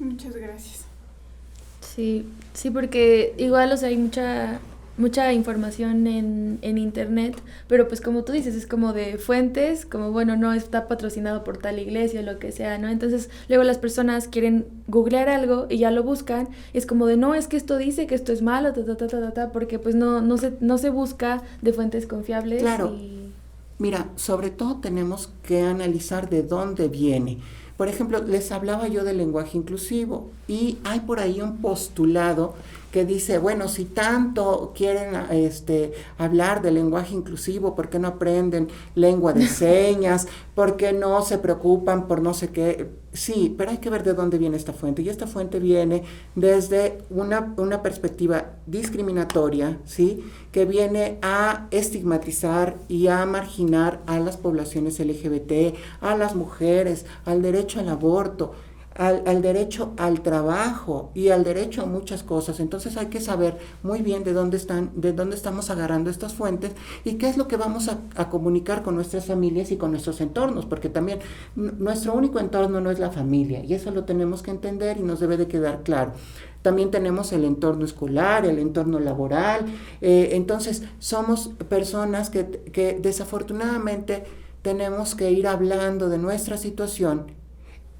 Muchas 0.00 0.35
gracias. 0.35 0.85
Sí, 1.81 2.26
sí, 2.55 2.70
porque 2.70 3.35
igual, 3.37 3.70
o 3.72 3.76
sea, 3.76 3.90
hay 3.90 3.96
mucha 3.98 4.59
mucha 5.01 5.33
información 5.33 6.07
en, 6.07 6.59
en, 6.63 6.79
internet, 6.79 7.37
pero 7.67 7.89
pues 7.89 8.01
como 8.01 8.23
tú 8.23 8.33
dices, 8.33 8.55
es 8.55 8.67
como 8.67 8.93
de 8.93 9.19
fuentes, 9.19 9.87
como 9.87 10.13
bueno, 10.13 10.37
no 10.37 10.53
está 10.53 10.87
patrocinado 10.87 11.43
por 11.43 11.59
tal 11.59 11.79
iglesia 11.79 12.21
o 12.21 12.23
lo 12.23 12.39
que 12.39 12.53
sea, 12.53 12.79
¿no? 12.79 12.89
Entonces 12.89 13.31
luego 13.49 13.65
las 13.65 13.79
personas 13.79 14.29
quieren 14.29 14.67
googlear 14.87 15.29
algo 15.29 15.67
y 15.69 15.79
ya 15.79 15.91
lo 15.91 16.03
buscan, 16.03 16.49
y 16.73 16.79
es 16.79 16.87
como 16.87 17.07
de 17.07 17.17
no, 17.17 17.35
es 17.35 17.49
que 17.49 17.57
esto 17.57 17.77
dice 17.77 18.07
que 18.07 18.15
esto 18.15 18.33
es 18.33 18.43
malo, 18.43 18.73
ta, 18.73 18.85
ta, 18.85 18.97
ta, 18.97 19.09
ta, 19.09 19.31
ta, 19.33 19.53
porque 19.53 19.79
pues 19.79 19.95
no, 19.95 20.21
no, 20.21 20.37
se, 20.37 20.53
no 20.61 20.79
se 20.79 20.91
busca 20.91 21.43
de 21.63 21.73
fuentes 21.73 22.07
confiables. 22.07 22.63
Claro. 22.63 22.95
Mira, 23.79 24.11
sobre 24.17 24.51
todo 24.51 24.77
tenemos 24.77 25.31
que 25.43 25.63
analizar 25.63 26.29
de 26.29 26.43
dónde 26.43 26.89
viene. 26.89 27.39
Por 27.79 27.89
ejemplo, 27.89 28.23
les 28.23 28.53
hablaba 28.53 28.89
yo 28.89 29.05
del 29.05 29.17
lenguaje 29.17 29.57
inclusivo 29.57 30.31
y 30.47 30.77
hay 30.85 31.01
por 31.01 31.19
ahí 31.19 31.41
un 31.41 31.63
postulado 31.63 32.55
que 32.90 33.05
dice, 33.05 33.38
bueno, 33.38 33.68
si 33.68 33.85
tanto 33.85 34.72
quieren 34.74 35.14
este, 35.31 35.92
hablar 36.18 36.61
de 36.62 36.72
lenguaje 36.72 37.14
inclusivo, 37.14 37.74
¿por 37.74 37.88
qué 37.88 37.98
no 37.98 38.09
aprenden 38.09 38.68
lengua 38.94 39.33
de 39.33 39.46
señas? 39.48 40.26
¿Por 40.55 40.76
qué 40.76 40.92
no 40.92 41.22
se 41.22 41.38
preocupan 41.38 42.09
por 42.09 42.20
no 42.20 42.35
sé 42.35 42.48
qué? 42.48 42.90
Sí, 43.12 43.55
pero 43.57 43.70
hay 43.70 43.79
que 43.79 43.90
ver 43.90 44.05
de 44.05 44.14
dónde 44.14 44.38
viene 44.38 44.57
esta 44.57 44.72
fuente. 44.72 45.03
Y 45.03 45.09
esta 45.09 45.26
fuente 45.26 45.59
viene 45.59 46.05
desde 46.35 46.98
una, 47.11 47.55
una 47.57 47.83
perspectiva 47.83 48.53
discriminatoria, 48.66 49.79
¿sí? 49.85 50.24
Que 50.53 50.64
viene 50.64 51.18
a 51.22 51.66
estigmatizar 51.70 52.76
y 52.88 53.09
a 53.09 53.24
marginar 53.26 54.00
a 54.07 54.20
las 54.20 54.37
poblaciones 54.37 55.00
LGBT, 55.00 55.76
a 56.00 56.16
las 56.16 56.37
mujeres, 56.37 57.05
al 57.24 57.42
derecho 57.42 57.81
al 57.81 57.88
aborto 57.88 58.53
al, 58.96 59.40
derecho 59.40 59.92
al 59.96 60.20
trabajo 60.20 61.11
y 61.14 61.29
al 61.29 61.44
derecho 61.44 61.83
a 61.83 61.87
muchas 61.87 62.22
cosas. 62.22 62.61
Entonces 62.61 62.96
hay 62.96 63.07
que 63.07 63.20
saber 63.20 63.59
muy 63.83 64.03
bien 64.03 64.24
de 64.24 64.33
dónde 64.33 64.57
están, 64.57 64.90
de 64.94 65.12
dónde 65.12 65.37
estamos 65.37 65.70
agarrando 65.70 66.11
estas 66.11 66.35
fuentes 66.35 66.72
y 67.05 67.14
qué 67.14 67.29
es 67.29 67.37
lo 67.37 67.48
que 67.48 67.57
vamos 67.57 67.88
a, 67.88 67.98
a 68.16 68.29
comunicar 68.29 68.83
con 68.83 68.94
nuestras 68.94 69.26
familias 69.26 69.70
y 69.70 69.76
con 69.76 69.92
nuestros 69.92 70.20
entornos, 70.20 70.66
porque 70.66 70.88
también 70.88 71.20
nuestro 71.55 72.14
único 72.14 72.40
entorno 72.40 72.81
no 72.81 72.90
es 72.90 72.98
la 72.98 73.11
familia 73.11 73.64
y 73.64 73.74
eso 73.74 73.90
lo 73.90 74.05
tenemos 74.05 74.42
que 74.42 74.50
entender 74.50 74.98
y 74.98 75.03
nos 75.03 75.20
debe 75.20 75.37
de 75.37 75.46
quedar 75.46 75.83
claro. 75.83 76.12
También 76.62 76.90
tenemos 76.90 77.33
el 77.33 77.44
entorno 77.44 77.87
escolar, 77.87 78.44
el 78.44 78.59
entorno 78.59 79.00
laboral. 79.00 79.64
Eh, 80.03 80.31
entonces, 80.33 80.83
somos 80.98 81.53
personas 81.70 82.29
que, 82.29 82.46
que 82.70 82.98
desafortunadamente 83.00 84.24
tenemos 84.61 85.14
que 85.14 85.31
ir 85.31 85.46
hablando 85.46 86.11
de 86.11 86.18
nuestra 86.18 86.59
situación 86.59 87.29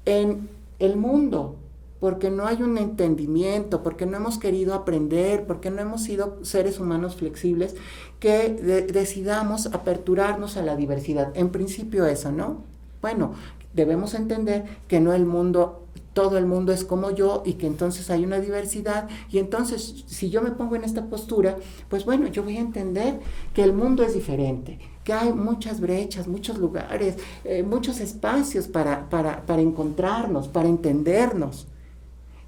en 0.05 0.60
el 0.81 0.97
mundo, 0.97 1.55
porque 1.99 2.31
no 2.31 2.47
hay 2.47 2.63
un 2.63 2.77
entendimiento, 2.77 3.83
porque 3.83 4.07
no 4.07 4.17
hemos 4.17 4.39
querido 4.39 4.73
aprender, 4.73 5.45
porque 5.45 5.69
no 5.69 5.81
hemos 5.81 6.01
sido 6.01 6.43
seres 6.43 6.79
humanos 6.79 7.15
flexibles, 7.15 7.75
que 8.19 8.49
decidamos 8.91 9.67
aperturarnos 9.67 10.57
a 10.57 10.63
la 10.63 10.75
diversidad. 10.75 11.31
En 11.35 11.49
principio 11.49 12.07
eso, 12.07 12.31
¿no? 12.31 12.63
Bueno, 13.01 13.33
debemos 13.73 14.15
entender 14.15 14.65
que 14.87 14.99
no 14.99 15.13
el 15.13 15.25
mundo, 15.25 15.85
todo 16.13 16.37
el 16.37 16.45
mundo 16.45 16.73
es 16.73 16.83
como 16.83 17.11
yo 17.11 17.41
y 17.45 17.53
que 17.53 17.67
entonces 17.67 18.09
hay 18.09 18.25
una 18.25 18.39
diversidad 18.39 19.07
y 19.29 19.39
entonces 19.39 20.03
si 20.07 20.29
yo 20.29 20.41
me 20.41 20.51
pongo 20.51 20.75
en 20.75 20.83
esta 20.83 21.05
postura, 21.05 21.57
pues 21.89 22.05
bueno, 22.05 22.27
yo 22.27 22.43
voy 22.43 22.57
a 22.57 22.61
entender 22.61 23.19
que 23.53 23.63
el 23.63 23.73
mundo 23.73 24.03
es 24.03 24.13
diferente, 24.13 24.79
que 25.03 25.13
hay 25.13 25.31
muchas 25.31 25.79
brechas, 25.79 26.27
muchos 26.27 26.57
lugares, 26.57 27.17
eh, 27.43 27.63
muchos 27.63 27.99
espacios 27.99 28.67
para, 28.67 29.09
para, 29.09 29.45
para 29.45 29.61
encontrarnos, 29.61 30.47
para 30.47 30.67
entendernos. 30.67 31.67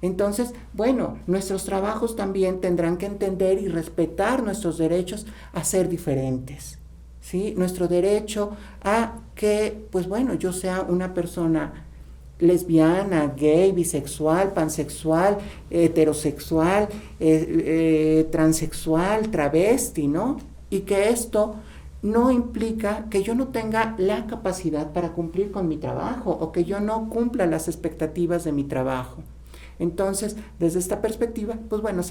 Entonces, 0.02 0.52
bueno, 0.74 1.18
nuestros 1.26 1.64
trabajos 1.64 2.14
también 2.14 2.60
tendrán 2.60 2.98
que 2.98 3.06
entender 3.06 3.58
y 3.58 3.68
respetar 3.68 4.42
nuestros 4.42 4.76
derechos 4.76 5.26
a 5.54 5.64
ser 5.64 5.88
diferentes. 5.88 6.78
¿sí? 7.22 7.54
Nuestro 7.56 7.88
derecho 7.88 8.50
a 8.82 9.20
que, 9.34 9.86
pues 9.90 10.06
bueno, 10.06 10.34
yo 10.34 10.52
sea 10.52 10.82
una 10.82 11.14
persona 11.14 11.83
lesbiana, 12.38 13.34
gay, 13.36 13.72
bisexual, 13.72 14.52
pansexual, 14.52 15.38
heterosexual, 15.70 16.88
eh, 17.20 17.46
eh, 17.48 18.28
transexual, 18.30 19.30
travesti, 19.30 20.08
¿no? 20.08 20.38
Y 20.70 20.80
que 20.80 21.10
esto 21.10 21.56
no 22.02 22.30
implica 22.30 23.06
que 23.08 23.22
yo 23.22 23.34
no 23.34 23.48
tenga 23.48 23.94
la 23.96 24.26
capacidad 24.26 24.92
para 24.92 25.12
cumplir 25.12 25.50
con 25.50 25.68
mi 25.68 25.78
trabajo 25.78 26.30
o 26.30 26.52
que 26.52 26.64
yo 26.64 26.80
no 26.80 27.08
cumpla 27.08 27.46
las 27.46 27.66
expectativas 27.66 28.44
de 28.44 28.52
mi 28.52 28.64
trabajo. 28.64 29.22
Entonces, 29.78 30.36
desde 30.58 30.80
esta 30.80 31.00
perspectiva, 31.00 31.58
pues 31.68 31.80
bueno, 31.80 32.02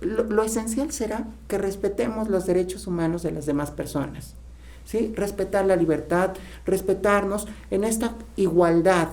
lo, 0.00 0.42
esencial 0.42 0.92
será 0.92 1.28
que 1.48 1.58
respetemos 1.58 2.28
los 2.28 2.46
derechos 2.46 2.86
humanos 2.86 3.22
de 3.22 3.32
las 3.32 3.46
demás 3.46 3.70
personas. 3.70 4.34
¿Sí? 4.86 5.12
Respetar 5.14 5.66
la 5.66 5.76
libertad, 5.76 6.30
respetarnos 6.64 7.46
en 7.70 7.84
esta 7.84 8.14
igualdad, 8.36 9.08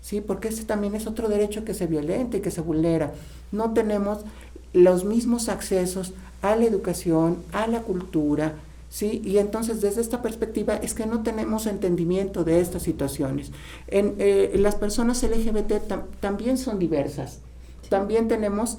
¿sí? 0.00 0.20
Porque 0.20 0.48
ese 0.48 0.64
también 0.64 0.96
es 0.96 1.06
otro 1.06 1.28
derecho 1.28 1.64
que 1.64 1.74
se 1.74 1.86
violenta 1.86 2.38
y 2.38 2.40
que 2.40 2.50
se 2.50 2.62
vulnera. 2.62 3.12
No 3.52 3.72
tenemos 3.72 4.24
los 4.72 5.04
mismos 5.04 5.48
accesos 5.48 6.14
a 6.42 6.56
la 6.56 6.64
educación, 6.64 7.38
a 7.52 7.66
la 7.66 7.82
cultura, 7.82 8.54
¿sí? 8.90 9.22
Y 9.24 9.38
entonces 9.38 9.80
desde 9.80 10.00
esta 10.00 10.22
perspectiva 10.22 10.76
es 10.76 10.94
que 10.94 11.06
no 11.06 11.22
tenemos 11.22 11.66
entendimiento 11.66 12.42
de 12.42 12.60
estas 12.60 12.82
situaciones. 12.82 13.52
En, 13.86 14.14
eh, 14.18 14.52
las 14.56 14.74
personas 14.74 15.22
LGBT 15.22 15.74
también 16.20 16.58
son 16.58 16.78
diversas. 16.78 17.40
También 17.88 18.28
tenemos 18.28 18.78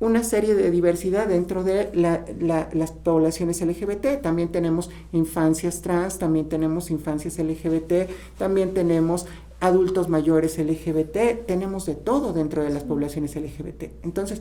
una 0.00 0.22
serie 0.22 0.54
de 0.54 0.70
diversidad 0.70 1.26
dentro 1.26 1.64
de 1.64 1.90
las 1.94 2.92
poblaciones 2.92 3.60
LGBT. 3.60 4.20
También 4.22 4.50
tenemos 4.50 4.90
infancias 5.12 5.82
trans, 5.82 6.18
también 6.18 6.48
tenemos 6.48 6.90
infancias 6.90 7.38
LGBT, 7.38 8.08
también 8.38 8.74
tenemos 8.74 9.26
adultos 9.60 10.08
mayores 10.08 10.56
LGBT, 10.58 11.46
tenemos 11.46 11.84
de 11.86 11.96
todo 11.96 12.32
dentro 12.32 12.62
de 12.62 12.70
las 12.70 12.84
poblaciones 12.84 13.34
LGBT. 13.34 13.90
Entonces, 14.04 14.40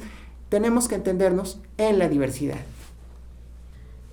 tenemos 0.50 0.88
que 0.88 0.96
entendernos 0.96 1.60
en 1.78 1.98
la 1.98 2.08
diversidad. 2.08 2.60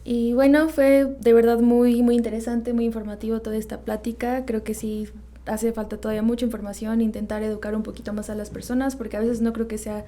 Y 0.04 0.34
bueno, 0.34 0.68
fue 0.68 1.06
de 1.20 1.32
verdad 1.32 1.60
muy, 1.60 2.02
muy 2.02 2.14
interesante, 2.14 2.72
muy 2.72 2.84
informativo 2.84 3.40
toda 3.40 3.56
esta 3.56 3.80
plática. 3.80 4.44
Creo 4.44 4.62
que 4.62 4.74
sí 4.74 5.08
hace 5.46 5.72
falta 5.72 5.98
todavía 5.98 6.22
mucha 6.22 6.44
información, 6.44 7.00
intentar 7.00 7.42
educar 7.42 7.74
un 7.74 7.82
poquito 7.82 8.12
más 8.12 8.30
a 8.30 8.34
las 8.34 8.50
personas, 8.50 8.96
porque 8.96 9.16
a 9.16 9.20
veces 9.20 9.40
no 9.40 9.52
creo 9.52 9.68
que 9.68 9.78
sea 9.78 10.04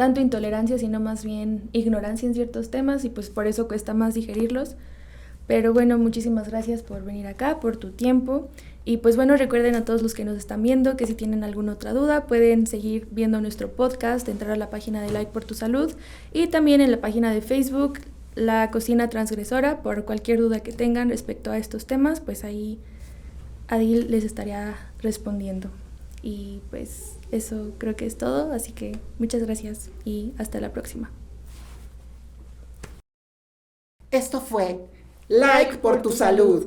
tanto 0.00 0.22
intolerancia, 0.22 0.78
sino 0.78 0.98
más 0.98 1.26
bien 1.26 1.68
ignorancia 1.72 2.26
en 2.26 2.32
ciertos 2.32 2.70
temas 2.70 3.04
y 3.04 3.10
pues 3.10 3.28
por 3.28 3.46
eso 3.46 3.68
cuesta 3.68 3.92
más 3.92 4.14
digerirlos. 4.14 4.76
Pero 5.46 5.74
bueno, 5.74 5.98
muchísimas 5.98 6.48
gracias 6.48 6.82
por 6.82 7.04
venir 7.04 7.26
acá, 7.26 7.60
por 7.60 7.76
tu 7.76 7.90
tiempo. 7.90 8.48
Y 8.86 8.96
pues 8.96 9.16
bueno, 9.16 9.36
recuerden 9.36 9.74
a 9.74 9.84
todos 9.84 10.00
los 10.00 10.14
que 10.14 10.24
nos 10.24 10.38
están 10.38 10.62
viendo 10.62 10.96
que 10.96 11.06
si 11.06 11.14
tienen 11.14 11.44
alguna 11.44 11.72
otra 11.72 11.92
duda 11.92 12.26
pueden 12.26 12.66
seguir 12.66 13.08
viendo 13.10 13.42
nuestro 13.42 13.72
podcast, 13.72 14.26
entrar 14.30 14.52
a 14.52 14.56
la 14.56 14.70
página 14.70 15.02
de 15.02 15.10
Like 15.12 15.32
por 15.32 15.44
tu 15.44 15.52
Salud 15.52 15.92
y 16.32 16.46
también 16.46 16.80
en 16.80 16.90
la 16.90 17.02
página 17.02 17.30
de 17.30 17.42
Facebook 17.42 17.98
La 18.34 18.70
Cocina 18.70 19.10
Transgresora 19.10 19.82
por 19.82 20.06
cualquier 20.06 20.38
duda 20.38 20.60
que 20.60 20.72
tengan 20.72 21.10
respecto 21.10 21.50
a 21.50 21.58
estos 21.58 21.84
temas, 21.84 22.20
pues 22.20 22.42
ahí 22.42 22.78
Adil 23.68 24.10
les 24.10 24.24
estaría 24.24 24.78
respondiendo. 25.02 25.68
Y 26.22 26.62
pues 26.70 27.19
eso 27.32 27.72
creo 27.78 27.96
que 27.96 28.06
es 28.06 28.18
todo, 28.18 28.52
así 28.52 28.72
que 28.72 28.98
muchas 29.18 29.42
gracias 29.42 29.90
y 30.04 30.32
hasta 30.38 30.60
la 30.60 30.72
próxima. 30.72 31.10
Esto 34.10 34.40
fue 34.40 34.80
Like 35.28 35.78
por 35.78 36.02
tu 36.02 36.10
salud. 36.10 36.66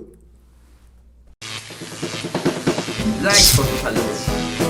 Like 3.21 3.56
por 3.56 3.65
tu 3.65 3.78
salud. 3.78 4.62